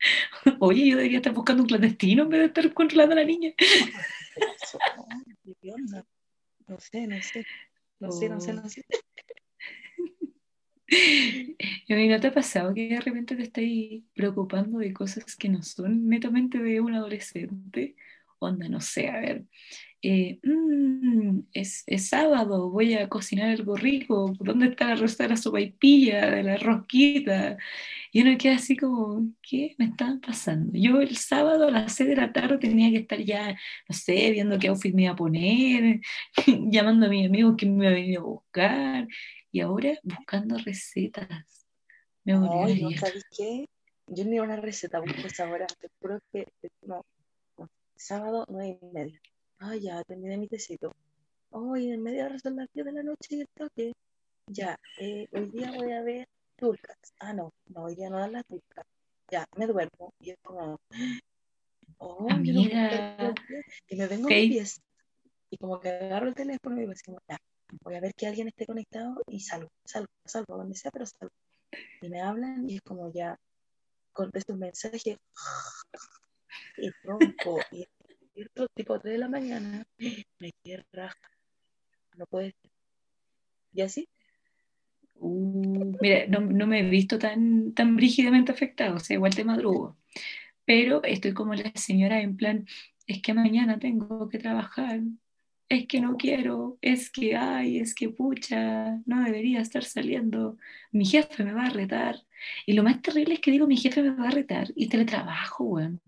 Oye, 0.58 0.88
yo 0.88 0.96
debería 0.96 1.18
estar 1.18 1.32
buscando 1.32 1.62
un 1.62 1.68
clandestino 1.68 2.24
en 2.24 2.28
vez 2.28 2.40
de 2.40 2.46
estar 2.46 2.74
controlando 2.74 3.12
a 3.12 3.18
la 3.18 3.24
niña. 3.24 3.54
No 6.68 6.78
sé, 6.78 7.06
no 7.06 7.20
sé. 7.20 7.44
No 8.00 8.10
sé, 8.12 8.28
no 8.28 8.40
sé, 8.40 8.52
no 8.52 8.68
sé. 8.68 8.84
Y 11.88 12.08
¿no 12.08 12.20
te 12.20 12.28
ha 12.28 12.32
pasado 12.34 12.74
que 12.74 12.88
de 12.88 13.00
repente 13.00 13.36
te 13.36 13.42
estáis 13.42 14.02
preocupando 14.14 14.78
de 14.78 14.92
cosas 14.92 15.36
que 15.36 15.48
no 15.48 15.62
son 15.62 16.08
netamente 16.08 16.58
de 16.58 16.80
un 16.80 16.94
adolescente? 16.94 17.96
Onda, 18.38 18.68
no 18.68 18.80
sé, 18.80 19.08
a 19.08 19.20
ver, 19.20 19.44
eh, 20.04 20.40
mm, 20.42 21.40
es, 21.52 21.84
sábado, 22.08 22.70
voy 22.70 22.94
a 22.94 23.08
cocinar 23.08 23.50
algo 23.50 23.76
rico, 23.76 24.32
¿dónde 24.40 24.66
está 24.66 24.88
la 24.88 24.96
rosa 24.96 25.22
de 25.22 25.28
la 25.30 25.36
sopaipilla, 25.36 26.28
de 26.28 26.42
la 26.42 26.56
rosquita? 26.56 27.56
Y 28.12 28.22
uno 28.22 28.36
queda 28.36 28.56
así 28.56 28.76
como, 28.76 29.30
¿qué 29.42 29.74
me 29.78 29.86
está 29.86 30.18
pasando? 30.26 30.72
Yo 30.74 31.00
el 31.00 31.16
sábado 31.16 31.68
a 31.68 31.70
las 31.70 31.94
6 31.94 32.08
de 32.10 32.16
la 32.16 32.32
tarde 32.32 32.58
tenía 32.58 32.90
que 32.90 32.98
estar 32.98 33.20
ya, 33.20 33.50
no 33.88 33.94
sé, 33.94 34.30
viendo 34.32 34.58
qué 34.58 34.68
outfit 34.68 34.94
me 34.94 35.04
iba 35.04 35.12
a 35.12 35.16
poner, 35.16 36.00
llamando 36.70 37.06
a 37.06 37.08
mis 37.08 37.26
amigos 37.28 37.54
que 37.56 37.66
me 37.66 37.84
iba 37.84 37.90
a 37.90 37.94
venir 37.94 38.18
a 38.18 38.22
buscar, 38.22 39.08
y 39.52 39.60
ahora 39.60 39.92
buscando 40.02 40.56
recetas. 40.58 41.66
Me 42.24 42.32
no, 42.32 42.66
¿sabes 42.98 43.24
qué? 43.36 43.68
Yo 44.06 44.24
ni 44.24 44.40
una 44.40 44.56
receta 44.56 45.00
busco 45.00 45.26
esa 45.26 45.48
hora, 45.48 45.66
te 45.66 45.88
juro 46.00 46.18
que 46.32 46.46
no, 46.82 47.04
sábado 47.94 48.44
nueve 48.48 48.78
y 48.80 48.86
media 48.86 49.20
Ah, 49.58 49.76
ya, 49.76 50.02
terminé 50.02 50.36
mi 50.38 50.48
tecito. 50.48 50.92
Hoy 51.50 51.92
en 51.92 52.02
media 52.02 52.26
hora 52.26 52.36
son 52.40 52.56
las 52.56 52.68
10 52.72 52.84
de 52.84 52.92
la 52.92 53.02
noche 53.04 53.36
y 53.36 53.40
el 53.42 53.48
toque. 53.54 53.92
Ya, 54.48 54.76
eh, 54.98 55.28
hoy 55.30 55.50
día 55.50 55.70
voy 55.70 55.92
a 55.92 56.02
ver 56.02 56.26
turcas. 56.56 56.96
Ah, 57.20 57.32
no, 57.32 57.52
no, 57.66 57.84
hoy 57.84 57.94
día 57.94 58.10
no 58.10 58.18
dan 58.18 58.32
las 58.32 58.44
turcas. 58.46 58.84
Ya, 59.30 59.46
me 59.56 59.68
duermo. 59.68 60.12
Y 60.18 60.30
es 60.30 60.36
como, 60.42 60.80
oh, 61.98 62.28
Amiga. 62.28 63.34
y 63.86 63.96
me 63.96 64.08
vengo 64.08 64.26
a 64.26 64.30
pies. 64.30 64.80
Y 65.48 65.58
como 65.58 65.78
que 65.78 65.90
agarro 65.90 66.26
el 66.26 66.34
teléfono 66.34 66.76
y 66.76 66.80
digo 66.80 66.92
así, 66.92 67.12
ya, 67.28 67.38
voy 67.82 67.94
a 67.94 68.00
ver 68.00 68.14
que 68.14 68.26
alguien 68.26 68.48
esté 68.48 68.66
conectado 68.66 69.22
y 69.28 69.40
salgo, 69.40 69.70
salgo, 69.84 70.12
salgo, 70.24 70.56
donde 70.56 70.76
sea, 70.76 70.90
pero 70.90 71.06
salgo. 71.06 71.34
Y 72.00 72.08
me 72.08 72.20
hablan 72.20 72.68
y 72.68 72.76
es 72.76 72.82
como 72.82 73.10
ya, 73.12 73.38
contesto 74.12 74.52
un 74.52 74.60
mensaje 74.60 75.16
y 76.76 76.90
rompo 77.04 77.58
y 77.70 77.86
tipo 78.74 78.98
3 78.98 79.14
de 79.14 79.18
la 79.18 79.28
mañana, 79.28 79.84
me 79.98 80.52
quiero 80.62 80.84
No 82.16 82.26
puede 82.26 82.52
ser. 82.52 82.70
¿Y 83.74 83.82
así? 83.82 84.08
Uh, 85.16 85.96
mira, 86.00 86.26
no, 86.26 86.40
no, 86.40 86.66
me 86.66 86.80
he 86.80 86.90
visto 86.90 87.18
tan, 87.18 87.72
tan 87.74 87.96
brígidamente 87.96 88.52
afectado, 88.52 88.96
o 88.96 89.00
sea, 89.00 89.14
igual 89.14 89.34
te 89.34 89.44
madrugo. 89.44 89.96
Pero 90.64 91.02
estoy 91.04 91.32
como 91.32 91.54
la 91.54 91.72
señora 91.74 92.20
en 92.20 92.36
plan, 92.36 92.66
es 93.06 93.22
que 93.22 93.34
mañana 93.34 93.78
tengo 93.78 94.28
que 94.28 94.38
trabajar, 94.38 95.00
es 95.72 95.86
que 95.86 96.00
no 96.00 96.16
quiero, 96.16 96.78
es 96.82 97.10
que 97.10 97.36
ay, 97.36 97.78
es 97.78 97.94
que 97.94 98.10
pucha, 98.10 98.98
no 99.06 99.24
debería 99.24 99.60
estar 99.60 99.84
saliendo, 99.84 100.58
mi 100.90 101.04
jefe 101.06 101.44
me 101.44 101.52
va 101.54 101.66
a 101.66 101.70
retar. 101.70 102.16
Y 102.66 102.74
lo 102.74 102.82
más 102.82 103.00
terrible 103.02 103.34
es 103.34 103.40
que 103.40 103.50
digo, 103.50 103.66
mi 103.66 103.76
jefe 103.76 104.02
me 104.02 104.10
va 104.10 104.28
a 104.28 104.30
retar 104.30 104.68
y 104.76 104.88
teletrabajo, 104.88 105.64
weón. 105.64 106.00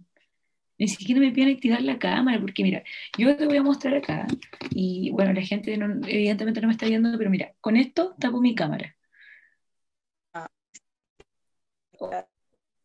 Ni 0.78 0.88
siquiera 0.88 1.20
me 1.20 1.30
piden 1.32 1.54
activar 1.54 1.82
la 1.82 1.98
cámara, 1.98 2.40
porque 2.40 2.62
mira, 2.64 2.82
yo 3.16 3.36
te 3.36 3.46
voy 3.46 3.56
a 3.56 3.62
mostrar 3.62 3.94
acá, 3.94 4.26
y 4.70 5.10
bueno, 5.10 5.32
la 5.32 5.42
gente 5.42 5.72
evidentemente 5.74 6.60
no 6.60 6.66
me 6.68 6.72
está 6.72 6.86
viendo, 6.86 7.16
pero 7.16 7.30
mira, 7.30 7.54
con 7.60 7.76
esto 7.76 8.14
tapo 8.18 8.40
mi 8.40 8.54
cámara. 8.54 8.96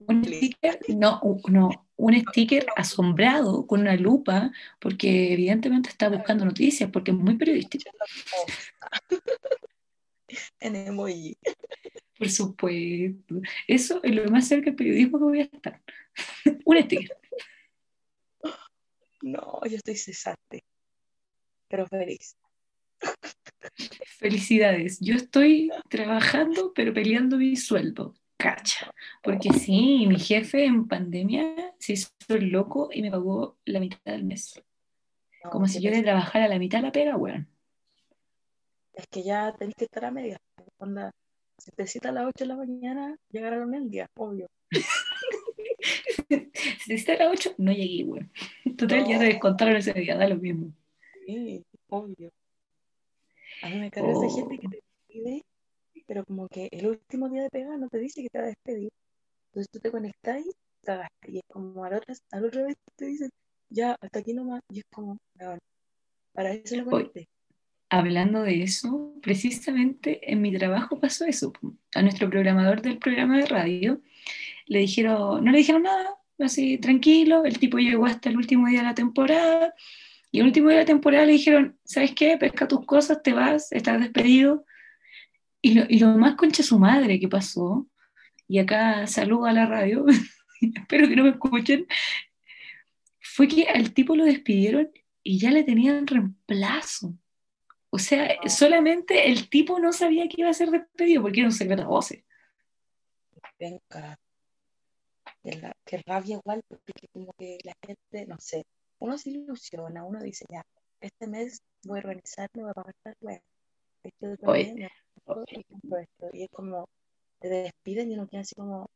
Un 0.08 0.24
sticker, 0.24 0.80
no, 0.90 1.20
no, 1.50 1.89
un 2.00 2.16
sticker 2.16 2.66
asombrado 2.78 3.68
con 3.68 3.82
una 3.82 3.96
lupa, 3.98 4.52
porque 4.80 5.34
evidentemente 5.34 5.90
está 5.90 6.08
buscando 6.08 6.46
noticias, 6.46 6.90
porque 6.90 7.12
es 7.12 7.18
muy 7.18 7.36
periodístico. 7.36 7.92
en 10.62 10.76
emoji. 10.78 11.38
Por 12.18 12.30
supuesto. 12.30 13.42
Eso 13.68 14.00
es 14.02 14.16
lo 14.16 14.32
más 14.32 14.48
cerca 14.48 14.68
del 14.68 14.76
periodismo 14.76 15.20
que 15.20 15.24
voy 15.26 15.40
a 15.42 15.44
estar. 15.44 15.82
un 16.66 16.82
sticker. 16.84 17.18
No, 19.22 19.62
yo 19.66 19.76
estoy 19.76 19.96
cesante, 19.96 20.64
pero 21.68 21.86
feliz. 21.86 22.38
Felicidades. 24.20 25.00
Yo 25.02 25.16
estoy 25.16 25.70
trabajando, 25.90 26.72
pero 26.74 26.94
peleando 26.94 27.38
mi 27.38 27.58
sueldo. 27.58 28.16
Cacha. 28.40 28.90
Porque 29.22 29.52
sí, 29.52 30.06
mi 30.08 30.18
jefe 30.18 30.64
en 30.64 30.88
pandemia 30.88 31.74
se 31.78 31.94
hizo 31.94 32.10
el 32.30 32.48
loco 32.48 32.90
y 32.90 33.02
me 33.02 33.12
pagó 33.12 33.58
la 33.66 33.82
mitad 33.82 34.00
del 34.06 34.24
mes. 34.24 34.64
Como 35.52 35.68
si 35.68 35.82
yo 35.82 35.92
de 35.92 36.04
trabajar 36.04 36.44
a 36.44 36.48
la 36.48 36.58
mitad 36.58 36.82
la 36.82 36.94
pega, 36.94 37.18
weón. 37.18 37.50
Es 38.94 39.08
que 39.08 39.24
ya 39.24 39.54
tenés 39.58 39.76
que 39.76 39.84
estar 39.86 40.06
a 40.06 40.12
media. 40.12 40.40
Cuando 40.78 41.12
si 41.58 41.72
te 41.72 41.86
cita 41.86 42.10
a 42.10 42.12
las 42.14 42.28
8 42.28 42.46
de 42.46 42.48
la 42.48 42.56
mañana, 42.56 43.18
llegaron 43.30 43.76
el 43.76 43.90
día, 43.90 44.10
obvio. 44.16 44.48
si 46.30 46.88
te 46.88 46.98
cita 46.98 47.14
a 47.16 47.18
las 47.18 47.34
8, 47.34 47.56
no 47.58 47.74
llegué, 47.74 48.06
weón. 48.06 48.32
Total, 48.78 49.06
ya 49.06 49.20
te 49.20 49.26
descontaron 49.26 49.76
ese 49.76 49.92
día, 49.92 50.16
da 50.16 50.30
lo 50.30 50.38
mismo. 50.38 50.72
Sí, 51.26 51.66
obvio. 51.90 52.32
A 53.64 53.70
mí 53.70 53.80
me 53.80 53.92
carga 53.92 54.14
esa 54.14 54.34
gente 54.34 54.60
que 54.60 54.68
te 54.70 54.78
despide, 54.78 55.46
pero 56.10 56.26
como 56.26 56.48
que 56.48 56.70
el 56.72 56.88
último 56.88 57.30
día 57.30 57.44
de 57.44 57.52
pegar 57.52 57.78
no 57.78 57.88
te 57.88 58.00
dice 58.00 58.24
que 58.24 58.30
te 58.30 58.40
va 58.40 58.46
a 58.46 58.48
despedir. 58.48 58.90
Entonces 59.50 59.70
tú 59.72 59.80
te 59.80 59.92
conectas 59.92 60.40
y 60.40 60.52
cagaste. 60.84 61.32
Y 61.32 61.38
es 61.38 61.44
como 61.48 61.86
a 61.86 61.92
la 61.92 61.98
otra, 61.98 62.16
a 62.32 62.40
la 62.40 62.48
otra 62.48 62.64
vez 62.64 62.78
te 62.96 63.06
dicen, 63.06 63.30
ya, 63.70 63.96
hasta 64.02 64.18
aquí 64.18 64.34
nomás. 64.34 64.62
Y 64.74 64.80
es 64.80 64.86
como, 64.92 65.20
para 66.34 66.52
eso 66.52 66.76
lo 66.78 66.86
conecté. 66.86 67.28
Hablando 67.90 68.42
de 68.42 68.64
eso, 68.64 69.14
precisamente 69.22 70.32
en 70.32 70.42
mi 70.42 70.52
trabajo 70.58 71.00
pasó 71.00 71.26
eso. 71.26 71.54
A 71.94 72.02
nuestro 72.02 72.28
programador 72.28 72.82
del 72.82 72.98
programa 72.98 73.38
de 73.38 73.46
radio 73.46 74.02
le 74.66 74.80
dijeron, 74.80 75.46
no 75.46 75.52
le 75.52 75.60
dijeron 75.60 75.84
nada, 75.84 76.16
así 76.40 76.80
tranquilo, 76.80 77.46
el 77.46 77.60
tipo 77.60 77.78
llegó 77.78 78.08
hasta 78.08 78.30
el 78.30 78.38
último 78.38 78.68
día 78.68 78.80
de 78.80 78.86
la 78.86 78.96
temporada, 78.96 79.76
y 80.32 80.40
el 80.40 80.48
último 80.48 80.70
día 80.70 80.80
de 80.80 80.84
la 80.86 80.88
temporada 80.88 81.26
le 81.26 81.34
dijeron, 81.34 81.78
¿sabes 81.84 82.16
qué? 82.16 82.36
Pesca 82.38 82.68
tus 82.68 82.84
cosas, 82.86 83.22
te 83.22 83.34
vas, 83.34 83.72
estás 83.72 84.00
despedido. 84.00 84.66
Y 85.62 85.74
lo, 85.74 85.84
y 85.90 86.00
lo 86.00 86.18
más 86.18 86.36
concha 86.36 86.64
su 86.64 86.80
madre 86.80 87.20
que 87.20 87.28
pasó, 87.28 87.88
y 88.48 88.60
acá 88.60 89.06
saludo 89.08 89.46
a 89.46 89.54
la 89.54 89.66
radio, 89.66 90.06
espero 90.62 91.08
que 91.08 91.16
no 91.16 91.24
me 91.24 91.32
escuchen, 91.32 91.88
fue 93.20 93.48
que 93.48 93.64
al 93.70 93.94
tipo 93.94 94.16
lo 94.16 94.26
despidieron 94.26 94.92
y 95.24 95.40
ya 95.40 95.52
le 95.52 95.64
tenían 95.64 96.08
reemplazo. 96.08 97.14
O 97.90 98.00
sea, 98.00 98.38
ah. 98.44 98.50
solamente 98.50 99.30
el 99.30 99.50
tipo 99.50 99.80
no 99.80 99.94
sabía 99.94 100.28
que 100.28 100.42
iba 100.42 100.50
a 100.50 100.54
ser 100.54 100.70
despedido 100.70 101.22
porque 101.22 101.40
era 101.40 101.50
un 101.50 101.54
secreto 101.54 101.84
a 101.84 101.88
voces. 101.88 102.24
Venga. 103.60 104.18
Qué 105.86 106.04
rabia 106.06 106.36
igual, 106.36 106.64
porque 106.68 106.94
como 107.14 107.34
que 107.38 107.58
la 107.64 107.74
gente, 107.86 108.26
no 108.28 108.38
sé, 108.40 108.66
uno 109.00 109.18
se 109.18 109.30
ilusiona, 109.30 110.04
uno 110.04 110.22
dice, 110.22 110.46
ya, 110.50 110.64
este 111.00 111.28
mes 111.28 111.62
voy 111.84 112.00
a 112.00 112.02
organizarme, 112.02 112.64
voy 112.64 112.72
a 112.72 112.74
pagar 112.74 112.96
esta 112.96 113.14
web. 113.22 113.42
Este 114.04 114.28
otro 114.28 114.52
mes 114.52 114.74
me 114.74 114.90
esto. 115.98 116.30
Y 116.34 116.44
es 116.44 116.50
como, 116.52 116.88
te 117.40 117.50
despiden 117.50 118.12
y 118.12 118.16
uno 118.16 118.28
queda 118.28 118.42
así 118.42 118.56
como, 118.56 118.90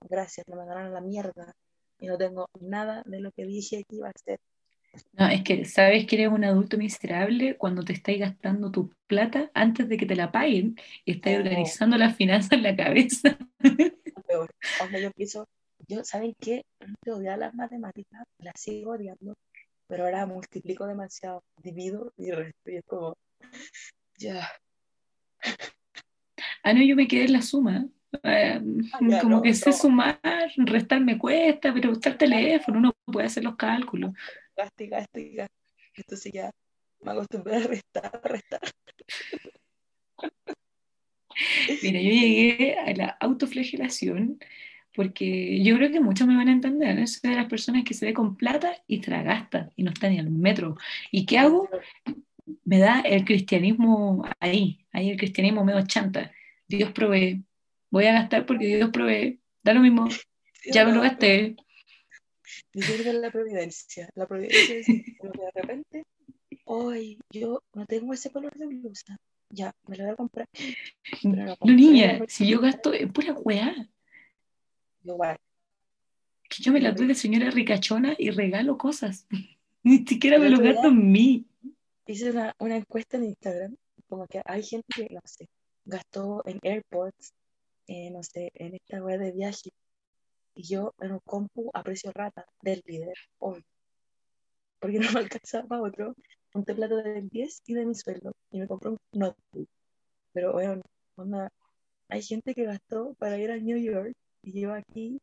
gracias, 0.00 0.46
me 0.48 0.56
mandaron 0.56 0.86
a 0.86 0.90
la 0.90 1.00
mierda. 1.00 1.54
Y 1.98 2.06
no 2.06 2.18
tengo 2.18 2.48
nada 2.60 3.02
de 3.06 3.20
lo 3.20 3.30
que 3.32 3.44
dije 3.44 3.84
que 3.88 3.96
iba 3.96 4.08
a 4.08 4.12
hacer. 4.14 4.38
No, 5.12 5.28
es 5.28 5.42
que 5.42 5.64
sabes 5.64 6.06
que 6.06 6.16
eres 6.16 6.28
un 6.28 6.44
adulto 6.44 6.76
miserable 6.76 7.56
cuando 7.56 7.82
te 7.82 7.92
estás 7.92 8.16
gastando 8.16 8.70
tu 8.70 8.92
plata 9.06 9.50
antes 9.54 9.88
de 9.88 9.96
que 9.96 10.06
te 10.06 10.14
la 10.14 10.30
paguen 10.30 10.76
y 11.04 11.12
estás 11.12 11.36
organizando 11.36 11.96
las 11.96 12.16
finanzas 12.16 12.52
en 12.52 12.62
la 12.62 12.76
cabeza. 12.76 13.38
Peor. 14.26 14.54
yo 15.00 15.10
pienso, 15.12 15.48
yo, 15.88 16.04
¿saben 16.04 16.34
qué? 16.40 16.64
Antes 16.80 17.14
odiaba 17.14 17.36
las 17.36 17.54
matemáticas, 17.54 18.24
las 18.38 18.60
sigo 18.60 18.92
odiando, 18.92 19.34
pero 19.86 20.04
ahora 20.04 20.26
multiplico 20.26 20.86
demasiado, 20.86 21.42
divido 21.62 22.12
y 22.16 22.30
resto, 22.30 22.70
y 22.70 22.76
es 22.76 22.84
como, 22.84 23.16
ya. 24.18 24.48
Ah, 26.64 26.72
no, 26.72 26.82
yo 26.82 26.96
me 26.96 27.06
quedé 27.06 27.26
en 27.26 27.34
la 27.34 27.42
suma. 27.42 27.86
Em, 28.22 28.78
ah, 28.92 29.20
como 29.20 29.42
que 29.42 29.52
sé 29.54 29.72
sumar, 29.72 30.18
restar 30.56 31.00
me 31.00 31.18
cuesta, 31.18 31.74
pero 31.74 31.90
usar 31.90 32.16
teléfono, 32.16 32.78
uno 32.78 32.92
puede 33.04 33.26
hacer 33.26 33.44
los 33.44 33.56
cálculos. 33.56 34.12
Gasti, 34.56 34.86
gasti, 34.86 35.36
Entonces 35.94 36.32
ya 36.32 36.50
me 37.02 37.12
acostumbré 37.12 37.56
a 37.56 37.66
restar, 37.66 38.20
restar. 38.24 38.60
Mira, 41.82 42.00
yo 42.00 42.10
llegué 42.10 42.78
a 42.78 42.94
la 42.94 43.16
autoflagelación 43.20 44.38
porque 44.94 45.62
yo 45.62 45.76
creo 45.76 45.90
que 45.90 46.00
muchos 46.00 46.26
me 46.26 46.36
van 46.36 46.48
a 46.48 46.52
entender, 46.52 46.98
¿no? 46.98 47.06
Soy 47.06 47.30
de 47.30 47.36
las 47.36 47.46
personas 47.46 47.84
que 47.84 47.94
se 47.94 48.06
ve 48.06 48.14
con 48.14 48.36
plata 48.36 48.72
y 48.86 49.00
tragasta 49.00 49.70
y 49.76 49.82
no 49.82 49.90
está 49.90 50.08
ni 50.08 50.18
al 50.18 50.30
metro. 50.30 50.76
¿Y 51.10 51.26
qué 51.26 51.38
hago? 51.38 51.68
Me 52.64 52.78
da 52.78 53.00
el 53.00 53.24
cristianismo 53.24 54.24
ahí, 54.38 54.86
ahí 54.92 55.10
el 55.10 55.18
cristianismo 55.18 55.64
medio 55.64 55.84
chanta. 55.84 56.30
Dios 56.68 56.92
provee, 56.92 57.44
voy 57.90 58.06
a 58.06 58.12
gastar 58.12 58.46
porque 58.46 58.66
Dios 58.66 58.90
provee, 58.90 59.40
da 59.62 59.74
lo 59.74 59.80
mismo, 59.80 60.08
ya 60.72 60.84
me 60.84 60.92
lo 60.92 61.02
gasté. 61.02 61.56
Dice 62.72 63.12
la 63.12 63.30
providencia, 63.30 64.10
la 64.14 64.26
providencia 64.26 64.76
es 64.76 64.86
que 64.86 65.16
de 65.22 65.50
repente, 65.54 66.04
hoy 66.64 67.18
yo 67.30 67.62
no 67.72 67.86
tengo 67.86 68.12
ese 68.12 68.30
color 68.30 68.54
de 68.54 68.66
blusa, 68.66 69.18
ya, 69.50 69.72
me 69.86 69.96
lo 69.96 70.04
voy 70.04 70.12
a 70.12 70.16
comprar. 70.16 70.48
No, 71.22 71.56
niña, 71.60 72.20
si 72.28 72.48
yo 72.48 72.60
gasto 72.60 72.92
es 72.92 73.10
pura 73.12 73.32
weá. 73.34 73.88
Que 76.48 76.62
yo 76.62 76.72
me 76.72 76.80
la 76.80 76.92
doy 76.92 77.06
de 77.06 77.14
señora 77.14 77.50
ricachona 77.50 78.14
y 78.18 78.30
regalo 78.30 78.78
cosas. 78.78 79.26
Ni 79.82 79.98
siquiera 79.98 80.38
me 80.38 80.48
lo 80.48 80.58
gasto 80.58 80.88
en 80.88 81.12
mí. 81.12 81.46
Hice 82.06 82.30
una, 82.30 82.54
una, 82.58 82.76
encuesta 82.76 83.16
en 83.16 83.24
Instagram, 83.24 83.76
como 84.08 84.26
que 84.26 84.40
hay 84.44 84.62
gente 84.62 84.86
que, 84.94 85.08
no 85.14 85.20
sé, 85.24 85.48
gastó 85.84 86.42
en 86.46 86.58
AirPods, 86.62 87.34
eh, 87.86 88.10
no 88.10 88.22
sé, 88.22 88.50
en 88.54 88.74
esta 88.74 89.02
web 89.02 89.20
de 89.20 89.32
viaje. 89.32 89.70
Y 90.54 90.62
yo 90.64 90.94
en 91.00 91.12
un 91.12 91.20
compu 91.20 91.70
a 91.74 91.82
precio 91.82 92.12
rata 92.12 92.46
del 92.62 92.82
líder, 92.86 93.16
hoy. 93.38 93.64
Porque 94.78 94.98
no 95.10 95.12
me 95.12 95.20
alcanzaba 95.20 95.80
otro, 95.80 96.14
un 96.54 96.64
teclado 96.64 96.98
del 96.98 97.28
10 97.28 97.62
y 97.66 97.74
de 97.74 97.86
mi 97.86 97.94
sueldo. 97.94 98.34
Y 98.50 98.60
me 98.60 98.68
compré 98.68 98.90
un 98.90 98.98
notebook. 99.12 99.68
Pero 100.32 100.52
bueno, 100.52 100.82
hay 102.08 102.22
gente 102.22 102.54
que 102.54 102.64
gastó 102.64 103.14
para 103.14 103.38
ir 103.38 103.50
a 103.50 103.56
New 103.56 103.78
York 103.78 104.14
y 104.42 104.60
yo 104.60 104.74
aquí 104.74 105.20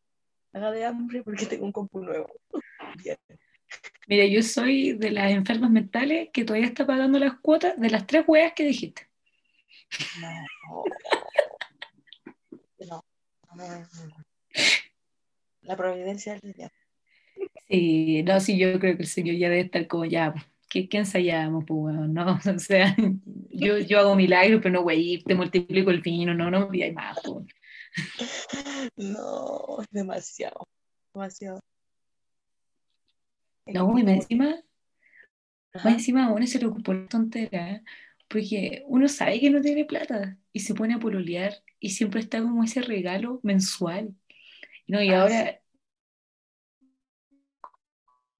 haga 0.54 0.71
de 0.71 0.86
hambre 0.86 1.24
porque 1.24 1.45
tengo 1.45 1.65
un 1.65 1.71
compu 1.71 2.02
nuevo. 2.02 2.30
Mira, 4.08 4.26
yo 4.26 4.41
soy 4.41 4.93
de 4.93 5.12
las 5.12 5.32
enfermas 5.32 5.71
mentales 5.71 6.30
que 6.34 6.43
todavía 6.43 6.67
está 6.67 6.86
pagando 6.86 7.19
las 7.19 7.39
cuotas 7.39 7.80
de 7.80 7.89
las 7.89 8.06
tres 8.06 8.26
weas 8.28 8.54
que 8.54 8.65
dijiste. 8.65 9.11
No. 10.19 10.84
no. 12.80 13.04
no. 13.56 13.86
La 15.62 15.75
providencia 15.75 16.34
del 16.34 16.54
Señor. 16.54 16.71
Sí, 17.67 18.23
no, 18.23 18.39
sí, 18.39 18.58
yo 18.58 18.80
creo 18.80 18.95
que 18.97 19.04
el 19.04 19.08
Señor 19.08 19.36
ya 19.38 19.49
debe 19.49 19.62
estar 19.62 19.88
como 19.88 20.06
ya, 20.06 20.34
¿qué, 20.69 20.89
qué 20.89 20.97
ensayamos? 20.97 21.63
Pues, 21.65 21.95
no, 21.95 22.39
o 22.56 22.60
sea, 22.60 22.95
yo, 23.49 23.77
yo 23.77 23.99
hago 23.99 24.15
milagros, 24.15 24.60
pero 24.62 24.73
no, 24.73 24.84
güey, 24.84 25.23
te 25.23 25.36
multiplico 25.36 25.91
el 25.91 26.01
vino, 26.01 26.34
no, 26.34 26.49
no 26.51 26.69
me 26.69 26.91
más. 26.91 27.19
Pues. 27.23 27.45
No, 28.95 29.77
demasiado, 29.91 30.67
demasiado. 31.13 31.60
No, 33.65 33.97
y 33.97 34.01
encima, 34.01 34.56
más 35.73 35.86
encima 35.86 36.25
a 36.25 36.32
uno 36.32 36.45
se 36.47 36.60
le 36.60 36.65
ocupó 36.65 36.93
la 36.93 37.08
tontera, 37.08 37.82
porque 38.32 38.84
uno 38.88 39.08
sabe 39.08 39.39
que 39.39 39.50
no 39.50 39.62
tiene 39.62 39.86
plata 39.86 40.38
y 40.54 40.62
se 40.62 40.74
pone 40.74 40.94
a 40.94 41.00
pololear 41.00 41.54
y 41.80 41.89
siempre 41.89 42.22
está 42.22 42.41
como 42.41 42.63
ese 42.63 42.82
regalo 42.82 43.39
mensual. 43.44 44.15
No, 44.88 45.02
y 45.02 45.10
ah, 45.10 45.22
ahora, 45.22 45.62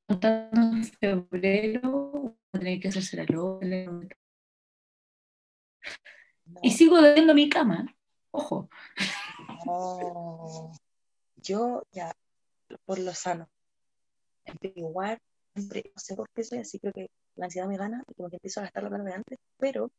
en 0.08 0.84
febrero, 0.86 2.38
tener 2.52 2.80
que 2.80 2.88
hacerse 2.88 3.18
la 3.18 3.26
loca. 3.26 4.16
Y 6.62 6.72
sigo 6.72 7.02
debiendo 7.02 7.34
mi 7.34 7.50
cama, 7.50 7.94
ojo. 8.32 8.70
Yo 11.38 11.84
ya, 11.92 12.14
por 12.86 13.00
lo 13.00 13.14
sano, 13.14 13.50
igual, 14.62 15.18
siempre, 15.54 15.92
no 15.94 16.00
sé 16.02 16.16
por 16.16 16.30
qué 16.30 16.44
soy 16.44 16.60
así, 16.60 16.80
creo 16.80 16.94
que 16.94 17.10
la 17.42 17.46
ansiedad 17.46 17.68
me 17.68 17.76
gana 17.76 18.04
y 18.08 18.14
como 18.14 18.30
que 18.30 18.36
empiezo 18.36 18.60
a 18.60 18.64
gastar 18.64 18.84
lo 18.84 18.92
que 18.92 18.98
de 19.02 19.14
antes, 19.14 19.40
pero 19.58 19.90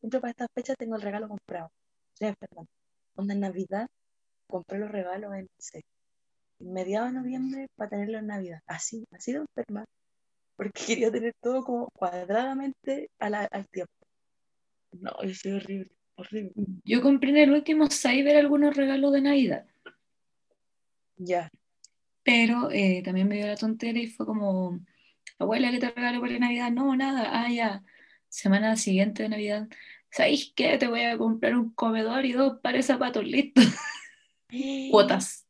siempre 0.00 0.20
para 0.20 0.32
estas 0.32 0.48
fechas 0.52 0.76
tengo 0.76 0.96
el 0.96 1.02
regalo 1.02 1.28
comprado. 1.28 1.70
Estoy 2.12 2.28
enferma. 2.28 2.66
Onda 3.14 3.34
en 3.34 3.40
Navidad 3.40 3.86
compré 4.48 4.80
los 4.80 4.90
regalos 4.90 5.32
en, 5.32 5.46
mediados 6.58 7.12
de 7.12 7.20
noviembre 7.20 7.68
para 7.76 7.90
tenerlo 7.90 8.18
en 8.18 8.26
Navidad. 8.26 8.60
Así, 8.66 9.04
así 9.12 9.32
de 9.32 9.38
enferma. 9.38 9.84
Porque 10.56 10.72
quería 10.86 11.12
tener 11.12 11.34
todo 11.40 11.62
como 11.62 11.88
cuadradamente 11.92 13.10
a 13.20 13.30
la- 13.30 13.44
al 13.44 13.68
tiempo. 13.68 13.92
No, 14.90 15.12
es 15.22 15.46
horrible, 15.46 15.92
horrible. 16.16 16.52
Yo 16.84 17.00
compré 17.00 17.30
en 17.30 17.36
el 17.36 17.52
último 17.52 17.86
Cyber 17.90 18.36
algunos 18.36 18.76
regalos 18.76 19.12
de 19.12 19.20
Navidad, 19.20 19.66
Ya. 21.16 21.48
pero 22.24 22.72
eh, 22.72 23.02
también 23.04 23.28
me 23.28 23.36
dio 23.36 23.46
la 23.46 23.56
tontera 23.56 24.00
y 24.00 24.08
fue 24.08 24.26
como, 24.26 24.80
abuela, 25.38 25.70
¿qué 25.70 25.78
te 25.78 25.90
regalo 25.90 26.20
para 26.20 26.38
Navidad? 26.38 26.70
No, 26.70 26.94
nada, 26.96 27.30
ah, 27.32 27.50
ya, 27.50 27.82
semana 28.28 28.76
siguiente 28.76 29.22
de 29.24 29.28
Navidad. 29.30 29.68
¿Sabéis 30.10 30.52
qué? 30.56 30.78
Te 30.78 30.88
voy 30.88 31.02
a 31.02 31.18
comprar 31.18 31.54
un 31.56 31.70
comedor 31.74 32.24
y 32.24 32.32
dos 32.32 32.58
pares 32.60 32.86
de 32.86 32.92
zapatos, 32.94 33.24
listo. 33.24 33.60
Cuotas. 34.90 35.46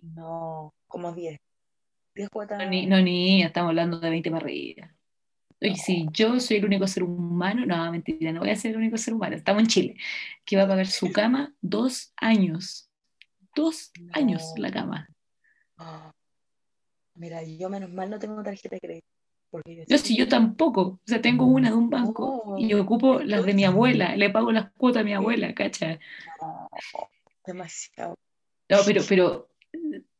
No, 0.00 0.74
como 0.86 1.12
10. 1.12 1.38
10 2.14 2.28
cuotas. 2.28 2.58
No, 2.58 2.68
ni, 2.68 2.86
no, 2.86 3.00
niña, 3.00 3.46
estamos 3.46 3.70
hablando 3.70 3.98
de 4.00 4.10
20 4.10 4.30
para 4.30 4.44
arriba. 4.44 4.94
Oye, 5.60 5.76
si 5.76 6.06
yo 6.12 6.40
soy 6.40 6.56
el 6.56 6.64
único 6.64 6.86
ser 6.88 7.04
humano, 7.04 7.64
no, 7.64 7.90
mentira, 7.92 8.32
no 8.32 8.40
voy 8.40 8.50
a 8.50 8.56
ser 8.56 8.72
el 8.72 8.78
único 8.78 8.98
ser 8.98 9.14
humano, 9.14 9.36
estamos 9.36 9.62
en 9.62 9.68
Chile, 9.68 9.96
que 10.44 10.56
va 10.56 10.64
a 10.64 10.68
pagar 10.68 10.86
su 10.88 11.12
cama 11.12 11.54
dos 11.60 12.12
años. 12.16 12.88
Dos 13.54 13.92
No. 14.00 14.12
años 14.14 14.42
la 14.56 14.70
cama. 14.72 15.08
Ah. 15.76 16.10
Mira, 17.14 17.42
yo 17.42 17.68
menos 17.68 17.90
mal 17.92 18.08
no 18.10 18.18
tengo 18.18 18.42
tarjeta 18.42 18.76
de 18.76 18.80
crédito. 18.80 19.06
Porque 19.50 19.76
yo 19.76 19.84
Yo 19.86 19.98
sí 19.98 20.16
yo 20.16 20.28
tampoco. 20.28 20.80
O 20.82 21.00
sea, 21.04 21.20
tengo 21.20 21.44
una 21.46 21.70
de 21.70 21.76
un 21.76 21.90
banco 21.90 22.42
No. 22.46 22.58
y 22.58 22.68
yo 22.68 22.80
ocupo 22.82 23.20
las 23.20 23.44
de 23.44 23.52
mi 23.52 23.64
abuela, 23.64 24.16
le 24.16 24.30
pago 24.30 24.50
las 24.50 24.70
cuotas 24.72 25.02
a 25.02 25.04
mi 25.04 25.12
abuela, 25.12 25.52
¿cacha? 25.54 25.98
no, 26.40 26.68
demasiado. 27.46 28.16
No, 28.70 28.78
pero, 28.86 29.02
pero 29.08 29.48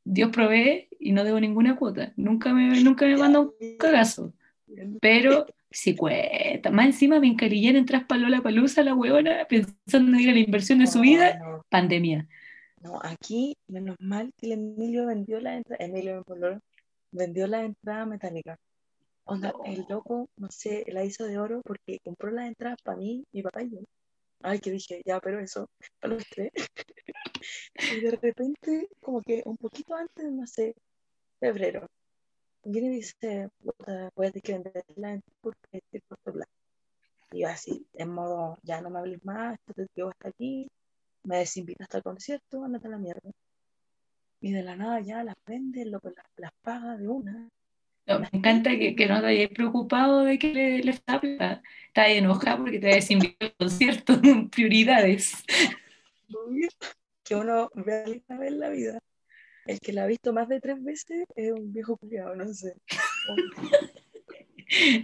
Dios 0.04 0.30
provee 0.30 0.88
y 1.00 1.12
no 1.12 1.24
debo 1.24 1.40
ninguna 1.40 1.76
cuota. 1.76 2.12
Nunca 2.16 2.52
me, 2.52 2.82
nunca 2.82 3.06
me 3.06 3.16
manda 3.16 3.40
un 3.40 3.52
cagazo. 3.78 4.34
Pero 5.00 5.46
si 5.70 5.96
cuesta. 5.96 6.70
Más 6.70 6.86
encima 6.86 7.18
me 7.18 7.28
encalillé 7.28 7.70
en 7.70 7.76
entrar 7.76 8.06
para 8.06 8.20
Lola 8.20 8.42
Palusa, 8.42 8.82
la 8.82 8.94
huevona, 8.94 9.46
pensando 9.48 10.12
en 10.12 10.20
ir 10.20 10.28
a 10.30 10.32
la 10.32 10.38
inversión 10.40 10.80
de 10.80 10.86
su 10.86 11.00
vida. 11.00 11.38
No, 11.38 11.64
Pandemia. 11.70 12.28
no, 12.82 13.00
aquí, 13.02 13.56
menos 13.68 13.96
mal 13.98 14.30
que 14.36 14.46
el 14.46 14.52
Emilio 14.52 15.06
vendió 15.06 15.40
la 15.40 15.56
entrada, 15.56 15.82
Emilio 15.82 16.18
mi 16.18 16.24
pololo, 16.24 16.60
vendió 17.12 17.46
la 17.46 17.64
entrada 17.64 18.06
metálica. 18.06 18.58
Onda, 19.24 19.52
No. 19.52 19.64
el 19.64 19.86
loco, 19.88 20.28
no 20.36 20.50
sé, 20.50 20.84
la 20.88 21.04
hizo 21.04 21.24
de 21.24 21.38
oro 21.38 21.62
porque 21.62 22.00
compró 22.04 22.30
las 22.30 22.48
entradas 22.48 22.78
para 22.82 22.96
mí, 22.96 23.24
mi 23.32 23.42
papá 23.42 23.62
y 23.62 23.70
yo. 23.70 23.78
Ay, 24.42 24.58
que 24.58 24.72
dije, 24.72 25.00
ya, 25.04 25.20
pero 25.20 25.38
eso, 25.38 25.68
para 26.00 26.14
los 26.14 26.24
tres. 26.28 26.50
y 27.76 28.00
de 28.00 28.10
repente, 28.10 28.88
como 29.00 29.22
que 29.22 29.42
un 29.44 29.56
poquito 29.56 29.94
antes, 29.94 30.24
no 30.32 30.46
sé, 30.46 30.74
febrero, 31.38 31.86
viene 32.64 32.88
y 32.88 32.96
dice, 32.96 33.48
voy 34.16 34.26
a 34.26 34.30
tener 34.30 34.42
que 34.42 34.52
vender 34.54 34.84
la 34.96 35.12
entrada 35.12 35.38
porque 35.40 35.68
estoy 35.72 36.00
corto 36.08 36.32
plata. 36.32 36.50
Y 37.30 37.40
yo 37.40 37.48
así, 37.48 37.86
en 37.94 38.10
modo, 38.10 38.58
ya 38.62 38.80
no 38.80 38.90
me 38.90 38.98
hables 38.98 39.24
más, 39.24 39.54
esto 39.54 39.74
te 39.74 39.86
llevo 39.94 40.10
hasta 40.10 40.28
aquí, 40.28 40.68
me 41.22 41.38
desinvitas 41.38 41.84
hasta 41.84 41.98
el 41.98 42.04
concierto, 42.04 42.64
ándate 42.64 42.88
a 42.88 42.90
la 42.90 42.98
mierda. 42.98 43.30
Y 44.42 44.50
de 44.50 44.62
la 44.62 44.74
nada 44.74 45.00
ya 45.00 45.22
las 45.22 45.36
vende, 45.46 45.84
loco, 45.86 46.10
las, 46.10 46.26
las 46.36 46.50
paga 46.62 46.96
de 46.96 47.06
una. 47.06 47.48
No, 48.06 48.18
me 48.18 48.28
encanta 48.32 48.70
que, 48.70 48.96
que 48.96 49.06
no 49.06 49.20
te 49.20 49.26
hayas 49.28 49.50
preocupado 49.50 50.24
de 50.24 50.36
que 50.36 50.52
le, 50.52 50.78
le 50.82 50.92
falta 50.92 51.20
plata. 51.20 51.62
Estás 51.86 52.08
enojada 52.08 52.56
porque 52.56 52.80
te 52.80 52.88
habías 52.88 53.08
invitado 53.12 53.52
al 53.52 53.56
concierto. 53.56 54.20
Prioridades. 54.50 55.32
Que 57.24 57.36
uno 57.36 57.70
ve 57.74 58.20
vez 58.28 58.48
en 58.48 58.58
la 58.58 58.68
vida. 58.70 58.98
El 59.64 59.78
que 59.78 59.92
la 59.92 60.02
ha 60.02 60.06
visto 60.08 60.32
más 60.32 60.48
de 60.48 60.58
tres 60.60 60.82
veces 60.82 61.24
es 61.36 61.52
un 61.52 61.72
viejo 61.72 61.96
culiado, 61.96 62.34
no 62.34 62.52
sé. 62.52 62.74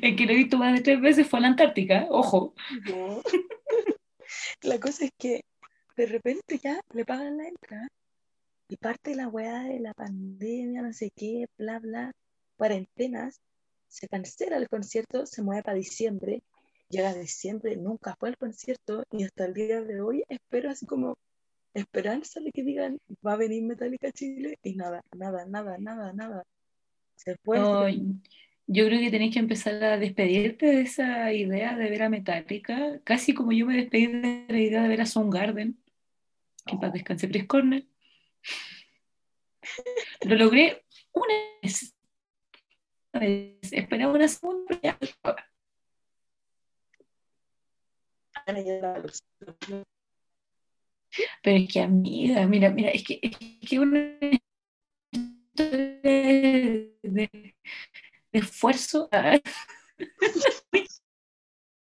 El 0.03 0.16
que 0.16 0.27
lo 0.27 0.33
he 0.33 0.37
visto 0.37 0.59
más 0.59 0.74
de 0.74 0.81
tres 0.81 1.01
veces 1.01 1.29
fue 1.29 1.38
a 1.38 1.42
la 1.42 1.48
Antártica. 1.48 2.07
Ojo. 2.11 2.55
No. 2.88 3.22
La 4.62 4.81
cosa 4.81 5.05
es 5.05 5.12
que 5.16 5.44
de 5.96 6.07
repente 6.07 6.59
ya 6.59 6.81
le 6.92 7.05
pagan 7.05 7.37
la 7.37 7.46
entrada 7.46 7.87
y 8.69 8.77
parte 8.77 9.15
la 9.15 9.29
weá 9.29 9.65
de 9.65 9.81
la 9.81 9.95
pandemia, 9.95 10.83
no 10.83 10.93
sé 10.93 11.11
qué, 11.17 11.47
bla, 11.57 11.79
bla, 11.79 12.13
cuarentenas, 12.57 13.41
se 13.89 14.09
cancela 14.09 14.59
el 14.59 14.69
concierto, 14.69 15.27
se 15.27 15.43
mueve 15.43 15.63
para 15.63 15.79
diciembre, 15.79 16.43
llega 16.91 17.15
diciembre, 17.15 17.77
nunca 17.77 18.15
fue 18.19 18.29
al 18.29 18.37
concierto 18.37 19.05
y 19.11 19.25
hasta 19.25 19.47
el 19.47 19.55
día 19.55 19.81
de 19.81 20.01
hoy 20.01 20.23
espero 20.29 20.71
así 20.71 20.87
como 20.87 21.17
esperanza 21.75 22.41
de 22.41 22.53
que 22.53 22.63
digan 22.63 22.99
va 23.27 23.35
a 23.35 23.37
venir 23.37 23.63
Metallica 23.63 24.09
a 24.09 24.13
Chile 24.13 24.59
y 24.63 24.75
nada, 24.75 25.03
nada, 25.17 25.47
nada, 25.47 25.79
nada, 25.79 26.13
nada. 26.13 26.45
Se 27.17 27.37
fue. 27.43 27.59
Yo 28.71 28.85
creo 28.85 29.01
que 29.01 29.11
tenés 29.11 29.33
que 29.33 29.39
empezar 29.39 29.83
a 29.83 29.97
despedirte 29.97 30.67
de 30.67 30.83
esa 30.83 31.33
idea 31.33 31.75
de 31.75 31.89
ver 31.89 32.03
a 32.03 32.11
Metallica, 32.11 33.01
casi 33.03 33.33
como 33.33 33.53
yo 33.53 33.65
me 33.65 33.77
despedí 33.77 34.09
de 34.09 34.45
la 34.47 34.61
idea 34.61 34.83
de 34.83 34.89
ver 34.89 35.01
a 35.01 35.07
Soundgarden, 35.07 35.79
que 36.67 36.75
en 36.75 36.81
paz 36.81 36.93
descanse 36.93 37.31
Chris 37.31 37.47
Cornell. 37.47 37.89
Lo 40.22 40.35
logré 40.37 40.85
una 41.12 41.35
vez. 41.62 41.94
Una 43.12 43.20
vez. 43.27 43.72
Esperaba 43.72 44.12
una 44.12 44.29
segunda. 44.29 44.79
luz. 49.03 49.22
Pero 51.42 51.57
es 51.57 51.72
que, 51.72 51.81
amiga, 51.81 52.46
mira, 52.46 52.70
mira, 52.70 52.90
es 52.90 53.03
que, 53.05 53.18
es 53.22 53.37
que 53.68 53.79
una 53.79 54.18
de, 55.55 56.94
de- 57.03 57.55
de 58.33 58.38
esfuerzo. 58.38 59.09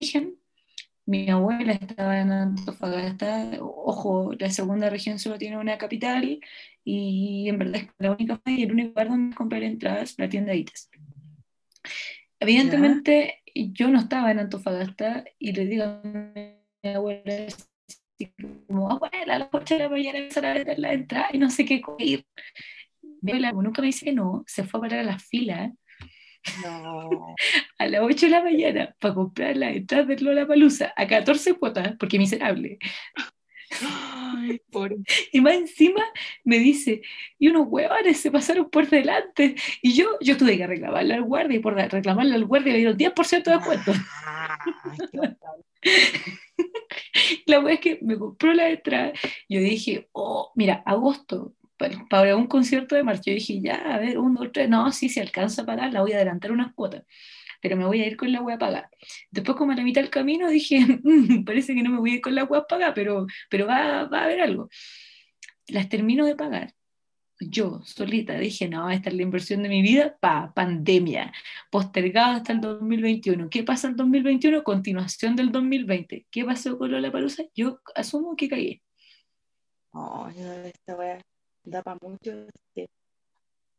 Mi 1.12 1.28
abuela 1.28 1.72
estaba 1.72 2.18
en 2.20 2.32
Antofagasta, 2.32 3.50
ojo, 3.60 4.32
la 4.38 4.48
segunda 4.48 4.88
región 4.88 5.18
solo 5.18 5.36
tiene 5.36 5.58
una 5.58 5.76
capital 5.76 6.40
y 6.84 7.46
en 7.50 7.58
verdad 7.58 7.82
es 7.82 7.88
la 7.98 8.12
única 8.12 8.40
y 8.46 8.62
el 8.62 8.72
único 8.72 8.88
lugar 8.88 9.08
donde 9.10 9.36
comprar 9.36 9.62
entradas 9.62 10.14
la 10.16 10.30
tienda 10.30 10.54
ITES. 10.54 10.88
Evidentemente 12.40 13.42
yo 13.54 13.88
no 13.88 13.98
estaba 13.98 14.30
en 14.30 14.38
Antofagasta 14.38 15.24
y 15.38 15.52
le 15.52 15.66
digo 15.66 15.84
a 15.84 16.00
mi 16.02 16.90
abuela 16.94 17.46
así 17.46 18.32
como, 18.66 18.90
abuela, 18.90 19.34
a 19.34 19.38
las 19.40 19.48
8 19.52 19.74
de 19.74 19.80
la 19.80 19.90
mañana 19.90 20.18
empezar 20.18 20.46
a 20.46 20.54
vender 20.54 20.78
la 20.78 20.94
entrada 20.94 21.28
y 21.30 21.36
no 21.36 21.50
sé 21.50 21.66
qué 21.66 21.82
ir. 21.98 22.24
Mi 23.20 23.32
abuela 23.32 23.50
como 23.50 23.64
nunca 23.64 23.82
me 23.82 23.88
dice 23.88 24.06
que 24.06 24.14
no, 24.14 24.44
se 24.46 24.64
fue 24.64 24.78
a 24.78 24.80
parar 24.80 25.00
a 25.00 25.02
la 25.02 25.18
fila 25.18 25.74
No. 26.62 27.34
a 27.78 27.86
las 27.86 28.02
8 28.02 28.26
de 28.26 28.32
la 28.32 28.42
mañana 28.42 28.96
para 29.00 29.14
comprar 29.14 29.56
la 29.56 29.70
entrada 29.70 30.04
de 30.04 30.18
Lollapalooza 30.18 30.92
a 30.96 31.06
14 31.06 31.54
cuotas, 31.54 31.94
porque 31.98 32.18
miserable. 32.18 32.78
Ay, 33.80 34.60
pobre. 34.70 34.96
Y 35.32 35.40
más 35.40 35.54
encima 35.54 36.02
me 36.44 36.58
dice, 36.58 37.02
y 37.38 37.48
unos 37.48 37.66
huevones 37.68 38.20
se 38.20 38.30
pasaron 38.30 38.68
por 38.68 38.88
delante. 38.88 39.54
Y 39.80 39.94
yo, 39.94 40.18
yo 40.20 40.36
tuve 40.36 40.58
que 40.58 40.66
reclamarle 40.66 41.14
al 41.14 41.22
guardia, 41.22 41.56
y 41.56 41.60
por 41.60 41.74
reclamarle 41.74 42.34
al 42.34 42.44
guardia 42.44 42.72
me 42.72 42.78
dieron 42.78 42.96
10% 42.98 43.50
de 43.50 43.56
descuento. 43.56 43.92
Horrible. 45.12 45.36
La 47.46 47.60
wea 47.60 47.74
es 47.74 47.80
que 47.80 47.98
me 48.02 48.18
compró 48.18 48.52
la 48.52 48.70
entrada. 48.70 49.12
Yo 49.48 49.60
dije, 49.60 50.08
oh, 50.12 50.52
mira, 50.54 50.82
agosto, 50.86 51.54
para, 51.76 52.36
un 52.36 52.46
concierto 52.46 52.94
de 52.94 53.02
marcha. 53.02 53.24
Yo 53.26 53.34
dije, 53.34 53.60
ya, 53.60 53.76
a 53.94 53.98
ver, 53.98 54.18
un, 54.18 54.34
dos, 54.34 54.50
tres. 54.52 54.68
No, 54.68 54.90
sí, 54.92 55.08
si 55.08 55.20
alcanza 55.20 55.62
a 55.62 55.66
pagar, 55.66 55.92
la 55.92 56.02
voy 56.02 56.12
a 56.12 56.16
adelantar 56.16 56.52
unas 56.52 56.72
cuotas. 56.74 57.04
Pero 57.60 57.76
me 57.76 57.84
voy 57.86 58.00
a 58.02 58.06
ir 58.06 58.16
con 58.16 58.32
la 58.32 58.42
wea 58.42 58.58
pagada. 58.58 58.90
Después, 59.30 59.56
como 59.56 59.72
a 59.72 59.76
la 59.76 59.84
mitad 59.84 60.00
del 60.02 60.10
camino, 60.10 60.48
dije, 60.48 60.80
"Mm, 61.04 61.44
parece 61.44 61.74
que 61.74 61.82
no 61.82 61.90
me 61.90 61.98
voy 61.98 62.12
a 62.12 62.14
ir 62.16 62.20
con 62.20 62.34
la 62.34 62.44
wea 62.44 62.64
pagada, 62.64 62.94
pero, 62.94 63.26
pero 63.50 63.66
va, 63.66 64.04
va 64.04 64.20
a 64.20 64.24
haber 64.24 64.40
algo. 64.40 64.68
Las 65.68 65.88
termino 65.88 66.26
de 66.26 66.36
pagar. 66.36 66.74
Yo 67.50 67.80
solita 67.84 68.38
dije, 68.38 68.68
no, 68.68 68.90
esta 68.90 69.10
es 69.10 69.16
la 69.16 69.22
inversión 69.22 69.62
de 69.62 69.68
mi 69.68 69.82
vida, 69.82 70.16
pa, 70.20 70.52
pandemia, 70.54 71.32
postergada 71.70 72.36
hasta 72.36 72.52
el 72.52 72.60
2021. 72.60 73.48
¿Qué 73.50 73.64
pasa 73.64 73.88
en 73.88 73.96
2021? 73.96 74.62
Continuación 74.62 75.34
del 75.36 75.50
2020. 75.50 76.26
¿Qué 76.30 76.44
pasó 76.44 76.78
con 76.78 76.90
Lola 76.92 77.10
Palusa? 77.10 77.44
Yo 77.54 77.80
asumo 77.94 78.36
que 78.36 78.48
caí. 78.48 78.82
Yo 79.92 80.52
esta 80.64 80.96
wea 80.96 81.20
da 81.64 81.82
para 81.82 81.98
mucho. 82.02 82.46
que- 82.74 82.88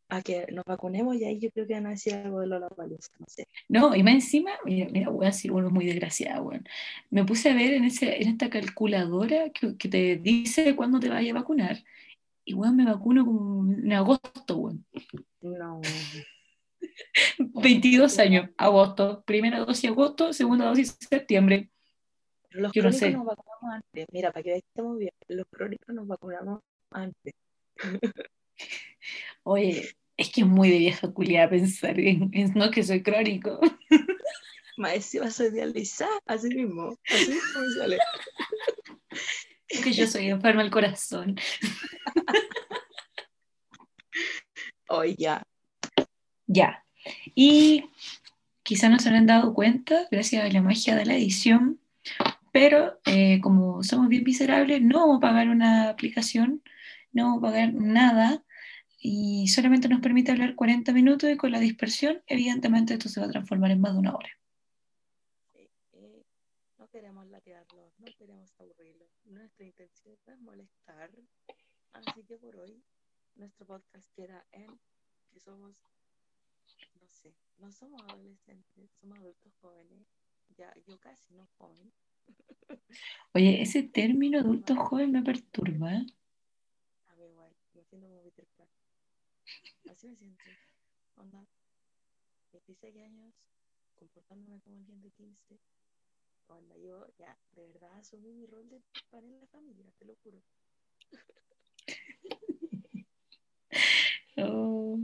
A 0.09 0.21
que 0.21 0.45
nos 0.51 0.63
vacunemos 0.65 1.15
y 1.15 1.23
ahí 1.25 1.39
yo 1.39 1.49
creo 1.49 1.65
que 1.65 1.73
van 1.73 1.87
a 1.87 1.91
decir 1.91 2.13
algo 2.13 2.39
de 2.41 2.45
Lola 2.47 2.69
Palusa, 2.69 3.09
no 3.17 3.25
sé. 3.27 3.47
No, 3.67 3.95
y 3.95 4.03
más 4.03 4.13
encima, 4.15 4.51
mira, 4.63 4.87
mira, 4.91 5.09
voy 5.09 5.25
a 5.25 5.29
decir, 5.29 5.51
uno 5.51 5.67
es 5.67 5.73
muy 5.73 5.85
desgraciado, 5.87 6.43
weón. 6.43 6.63
Me 7.09 7.23
puse 7.25 7.49
a 7.49 7.55
ver 7.55 7.73
en, 7.73 7.85
ese, 7.85 8.21
en 8.21 8.27
esta 8.29 8.47
calculadora 8.49 9.49
que, 9.49 9.75
que 9.75 9.89
te 9.89 10.17
dice 10.17 10.75
cuándo 10.75 10.99
te 10.99 11.09
vayas 11.09 11.35
a 11.35 11.39
vacunar. 11.39 11.77
Y 12.45 12.53
weón, 12.53 12.75
me 12.75 12.85
vacuno 12.85 13.25
como 13.25 13.71
en 13.73 13.91
agosto, 13.93 14.57
weón. 14.57 14.85
No. 15.41 15.81
22 17.39 18.19
años, 18.19 18.49
agosto. 18.57 19.23
Primera 19.25 19.59
dosis 19.59 19.89
agosto, 19.89 20.31
segunda 20.33 20.65
dosis 20.65 20.95
septiembre. 20.99 21.69
Pero 22.49 22.63
los 22.63 22.71
Yo 22.73 22.83
no 22.83 22.89
crónicos 22.89 22.99
sé. 22.99 23.11
nos 23.11 23.25
vacunamos 23.25 23.73
antes. 23.73 24.05
Mira, 24.11 24.31
para 24.31 24.43
que 24.43 24.55
estamos 24.57 24.97
bien. 24.99 25.11
Los 25.27 25.45
crónicos 25.49 25.95
nos 25.95 26.07
vacunamos 26.07 26.59
antes. 26.91 27.33
Oye, 29.43 29.89
es 30.17 30.31
que 30.31 30.41
es 30.41 30.47
muy 30.47 30.69
de 30.69 30.77
vieja 30.77 31.11
culiada 31.11 31.49
pensar 31.49 31.99
en, 31.99 32.29
en 32.33 32.53
no 32.53 32.71
que 32.71 32.83
soy 32.83 33.03
crónico. 33.03 33.59
Más 34.77 35.05
si 35.05 35.19
vas 35.19 35.39
a 35.39 35.45
idealizar, 35.45 36.09
así 36.25 36.49
mismo, 36.49 36.97
así 37.07 37.29
mismo 37.29 37.61
me 37.61 37.73
sale. 37.79 37.97
Es 39.67 39.83
que 39.83 39.91
yo 39.91 40.07
soy 40.07 40.29
enferma 40.29 40.61
al 40.61 40.71
corazón. 40.71 41.35
Hoy 44.87 45.15
ya. 45.17 45.43
Ya. 46.47 46.85
Y 47.35 47.85
quizá 48.63 48.89
no 48.89 48.99
se 48.99 49.09
han 49.09 49.25
dado 49.25 49.53
cuenta, 49.53 50.07
gracias 50.11 50.43
a 50.43 50.49
la 50.49 50.61
magia 50.61 50.95
de 50.95 51.05
la 51.05 51.15
edición, 51.15 51.79
pero 52.51 52.99
eh, 53.05 53.39
como 53.41 53.83
somos 53.83 54.09
bien 54.09 54.23
miserables, 54.23 54.81
no 54.81 54.99
vamos 54.99 55.17
a 55.17 55.21
pagar 55.21 55.49
una 55.49 55.89
aplicación, 55.89 56.61
no 57.13 57.39
pagar 57.39 57.73
nada 57.73 58.43
y 58.99 59.47
solamente 59.49 59.89
nos 59.89 59.99
permite 59.99 60.31
hablar 60.31 60.55
40 60.55 60.93
minutos 60.93 61.29
y 61.29 61.35
con 61.35 61.51
la 61.51 61.59
dispersión, 61.59 62.23
evidentemente 62.25 62.93
esto 62.93 63.09
se 63.09 63.19
va 63.19 63.25
a 63.25 63.29
transformar 63.29 63.71
en 63.71 63.81
más 63.81 63.93
de 63.93 63.99
una 63.99 64.15
hora. 64.15 64.29
Sí, 65.51 65.69
eh, 65.91 66.23
no 66.77 66.87
queremos 66.87 67.27
latearlo, 67.27 67.91
no 67.97 68.05
queremos 68.17 68.57
aburrirlo. 68.59 69.05
Nuestra 69.25 69.65
intención 69.65 70.17
es 70.25 70.39
molestar. 70.39 71.11
Así 71.91 72.23
que 72.23 72.37
por 72.37 72.55
hoy, 72.55 72.81
nuestro 73.35 73.65
podcast 73.65 74.09
queda 74.15 74.45
en 74.53 74.67
que 75.31 75.39
somos, 75.41 75.75
no 76.99 77.07
sé, 77.09 77.35
no 77.57 77.71
somos 77.71 78.01
adolescentes, 78.07 78.89
somos 79.01 79.19
adultos 79.19 79.53
jóvenes. 79.59 80.07
Ya, 80.55 80.73
yo 80.87 80.97
casi 80.99 81.33
no 81.33 81.49
joven. 81.57 81.91
Oye, 83.33 83.61
ese 83.61 83.83
término 83.99 84.39
adulto 84.39 84.77
joven 84.77 85.11
me 85.11 85.23
perturba. 85.23 85.93
¿eh? 85.93 86.05
A 87.93 87.95
mí 87.95 88.07
igual, 88.07 88.23
me 88.23 88.31
siento 88.31 88.47
como 88.47 88.47
Peter 88.47 88.47
Pan. 88.57 88.67
Así 89.91 90.07
me 90.07 90.15
siento. 90.15 90.43
Onda, 91.15 91.45
26 92.51 92.97
años, 92.97 93.33
comportándome 93.95 94.59
como 94.61 94.77
alguien 94.77 95.01
de 95.01 95.11
15. 95.11 95.59
Onda, 96.47 96.75
yo 96.77 97.07
ya, 97.19 97.37
de 97.55 97.67
verdad 97.67 97.99
asumí 97.99 98.33
mi 98.33 98.45
rol 98.47 98.67
de 98.69 98.81
padre 99.11 99.27
en 99.27 99.39
la 99.41 99.47
familia, 99.47 99.85
te 99.99 100.05
lo 100.05 100.15
juro. 100.23 100.41
Oh. 104.35 104.99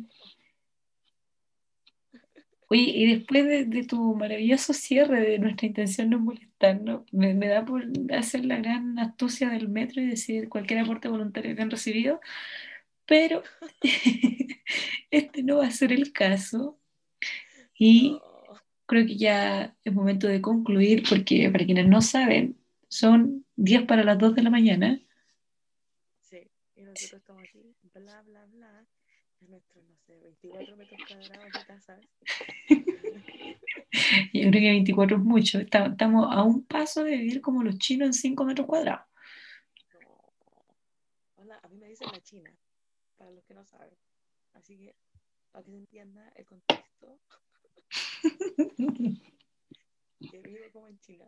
Oye, 2.71 2.81
y 2.81 3.15
después 3.15 3.45
de, 3.45 3.65
de 3.65 3.83
tu 3.83 4.15
maravilloso 4.15 4.73
cierre 4.73 5.21
de 5.21 5.39
nuestra 5.39 5.67
intención 5.67 6.09
no 6.09 6.17
es 6.17 6.23
molestarnos, 6.23 7.01
me, 7.11 7.33
me 7.33 7.47
da 7.47 7.65
por 7.65 7.83
hacer 8.11 8.45
la 8.45 8.57
gran 8.57 8.97
astucia 8.99 9.49
del 9.49 9.69
metro 9.69 10.01
y 10.01 10.07
decir 10.07 10.49
cualquier 10.49 10.79
aporte 10.81 11.07
voluntario 11.07 11.55
que 11.55 11.61
han 11.61 11.71
recibido, 11.71 12.21
pero 13.09 13.41
este 15.11 15.41
no 15.41 15.57
va 15.57 15.65
a 15.65 15.71
ser 15.71 15.91
el 15.91 16.13
caso 16.13 16.79
y 17.73 18.21
creo 18.85 19.07
que 19.07 19.17
ya 19.17 19.75
es 19.83 19.93
momento 19.93 20.27
de 20.27 20.41
concluir 20.41 21.03
porque 21.09 21.49
para 21.49 21.65
quienes 21.65 21.87
no 21.87 22.01
saben, 22.01 22.55
son 22.87 23.45
10 23.55 23.85
para 23.85 24.03
las 24.03 24.19
2 24.19 24.35
de 24.35 24.43
la 24.43 24.51
mañana. 24.51 25.01
sí, 26.21 26.51
y 26.75 26.83
nosotros 26.83 27.21
estamos 27.21 27.43
aquí, 27.43 27.75
bla, 27.95 28.21
bla, 28.21 28.45
bla, 28.45 28.85
en 29.41 29.49
nuestros, 29.49 29.83
no 29.83 29.97
sé, 30.05 30.19
24 30.19 30.77
metros 30.77 31.01
cuadrados 31.07 31.53
de 31.53 31.65
casas. 31.65 31.99
Yo 34.33 34.49
creo 34.49 34.51
que 34.51 34.69
24 34.69 35.17
es 35.17 35.23
mucho. 35.23 35.59
Estamos 35.59 36.27
a 36.31 36.43
un 36.43 36.63
paso 36.63 37.03
de 37.03 37.17
vivir 37.17 37.41
como 37.41 37.63
los 37.63 37.79
chinos 37.79 38.05
en 38.05 38.13
5 38.13 38.45
metros 38.45 38.67
cuadrados. 38.67 39.07
No. 39.93 39.99
Hola, 41.37 41.59
a 41.63 41.67
mí 41.69 41.77
me 41.77 41.87
dicen 41.87 42.07
la 42.11 42.21
China, 42.21 42.51
para 43.19 43.31
los 43.31 43.43
que 43.43 43.53
no 43.53 43.65
saben. 43.65 43.95
Así 44.53 44.77
que, 44.77 44.95
para 45.51 45.63
que 45.63 45.71
se 45.71 45.77
entienda 45.77 46.31
el 46.35 46.45
contexto, 46.45 47.19
que 50.31 50.41
vivo 50.41 50.65
como 50.71 50.87
en 50.87 50.99
China. 51.01 51.25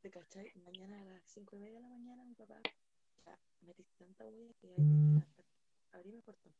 ¿Te 0.00 0.10
cachai? 0.10 0.52
Mañana 0.64 1.00
a 1.00 1.04
las 1.04 1.22
5 1.26 1.56
y 1.56 1.58
media 1.58 1.74
de 1.74 1.82
la 1.82 1.88
mañana, 1.88 2.24
mi 2.24 2.34
papá, 2.34 2.60
ya, 3.26 3.38
metiste 3.62 3.92
tanta 3.98 4.24
huella 4.24 4.38
que 4.38 4.46
hay 4.46 4.54
que 4.54 4.66
levantar. 4.68 5.44
Abrime 5.92 6.16
el 6.16 6.22
portón. 6.22 6.52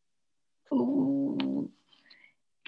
Uh, 0.70 1.68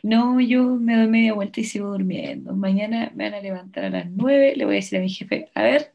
no, 0.02 0.40
yo 0.40 0.76
me 0.76 0.96
doy 0.96 1.08
media 1.08 1.34
vuelta 1.34 1.60
y 1.60 1.64
sigo 1.64 1.88
durmiendo. 1.88 2.54
Mañana 2.54 3.10
me 3.14 3.24
van 3.24 3.34
a 3.34 3.40
levantar 3.40 3.84
a 3.84 3.90
las 3.90 4.10
9. 4.10 4.56
Le 4.56 4.64
voy 4.64 4.74
a 4.74 4.76
decir 4.76 4.98
a 4.98 5.02
mi 5.02 5.10
jefe, 5.10 5.50
a 5.54 5.62
ver, 5.62 5.94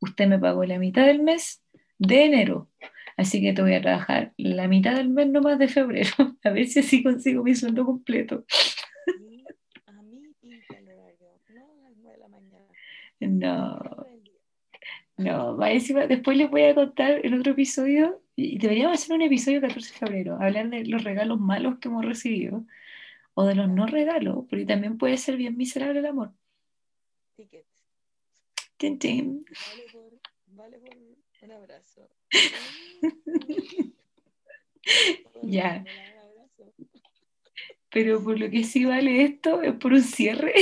usted 0.00 0.26
me 0.28 0.38
pagó 0.38 0.64
la 0.64 0.78
mitad 0.78 1.06
del 1.06 1.22
mes 1.22 1.62
de 1.98 2.24
enero. 2.24 2.68
Así 3.16 3.42
que 3.42 3.52
te 3.52 3.62
voy 3.62 3.74
a 3.74 3.82
trabajar 3.82 4.32
la 4.36 4.68
mitad 4.68 4.94
del 4.94 5.08
mes 5.08 5.28
nomás 5.28 5.58
de 5.58 5.66
febrero. 5.66 6.10
A 6.44 6.50
ver 6.50 6.66
si 6.68 6.78
así 6.78 7.02
consigo 7.02 7.42
mi 7.42 7.54
sueldo 7.54 7.84
completo. 7.84 8.44
A 9.86 10.02
mí 10.02 10.22
no 10.40 10.54
a 10.68 11.82
las 11.82 11.96
9 11.96 12.12
de 12.12 12.18
la 12.18 12.28
mañana. 12.28 12.68
No. 15.16 15.56
Más 15.56 15.70
encima, 15.70 16.06
después 16.06 16.36
les 16.36 16.48
voy 16.48 16.62
a 16.62 16.76
contar 16.76 17.26
en 17.26 17.34
otro 17.34 17.52
episodio, 17.52 18.22
y 18.36 18.56
deberíamos 18.58 19.02
hacer 19.02 19.16
un 19.16 19.22
episodio 19.22 19.60
14 19.60 19.90
de 19.90 19.98
febrero, 19.98 20.38
hablar 20.40 20.70
de 20.70 20.84
los 20.84 21.02
regalos 21.02 21.40
malos 21.40 21.80
que 21.80 21.88
hemos 21.88 22.04
recibido, 22.04 22.64
o 23.34 23.44
de 23.44 23.56
los 23.56 23.68
no 23.68 23.88
regalos, 23.88 24.44
porque 24.48 24.64
también 24.64 24.96
puede 24.96 25.16
ser 25.16 25.36
bien 25.36 25.56
miserable 25.56 25.98
el 25.98 26.06
amor. 26.06 26.32
Tickets. 27.34 27.66
Tin, 28.76 28.96
tin. 29.00 29.44
Vale 29.44 29.82
por, 29.92 30.20
vale 30.46 30.78
por 30.78 30.96
un 31.42 31.52
abrazo. 31.52 32.08
Ya. 35.42 35.84
Pero 37.90 38.22
por 38.24 38.40
lo 38.40 38.48
que 38.50 38.64
sí 38.64 38.84
vale 38.86 39.22
esto 39.22 39.62
es 39.62 39.74
por 39.74 39.92
un 39.92 40.02
cierre. 40.02 40.52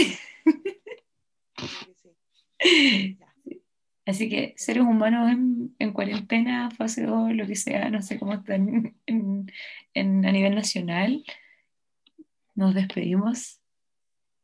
Así 4.04 4.28
que 4.28 4.54
seres 4.56 4.82
humanos 4.84 5.30
en, 5.32 5.74
en 5.78 5.92
cuarentena, 5.92 6.70
fase 6.70 7.04
2, 7.04 7.32
lo 7.34 7.46
que 7.46 7.56
sea, 7.56 7.90
no 7.90 8.02
sé 8.02 8.18
cómo 8.18 8.34
están 8.34 8.94
en- 9.06 9.50
en- 9.94 10.26
a 10.26 10.32
nivel 10.32 10.54
nacional. 10.54 11.24
Nos 12.54 12.74
despedimos. 12.74 13.60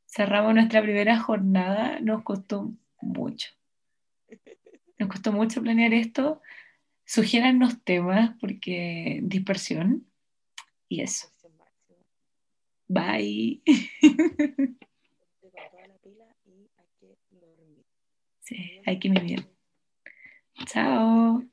Cerramos 0.06 0.54
nuestra 0.54 0.82
primera 0.82 1.18
jornada. 1.18 2.00
Nos 2.00 2.22
costó 2.22 2.72
mucho. 3.00 3.48
Nos 5.02 5.10
costó 5.10 5.32
mucho 5.32 5.60
planear 5.60 5.92
esto. 5.94 6.40
Sugiérannos 7.04 7.82
temas 7.82 8.36
porque 8.40 9.18
dispersión. 9.24 10.06
Y 10.88 11.00
eso. 11.00 11.26
Bye. 12.86 13.62
Sí, 18.44 18.82
hay 18.84 18.98
que 18.98 19.08
vivir. 19.08 19.48
Chao. 20.66 21.44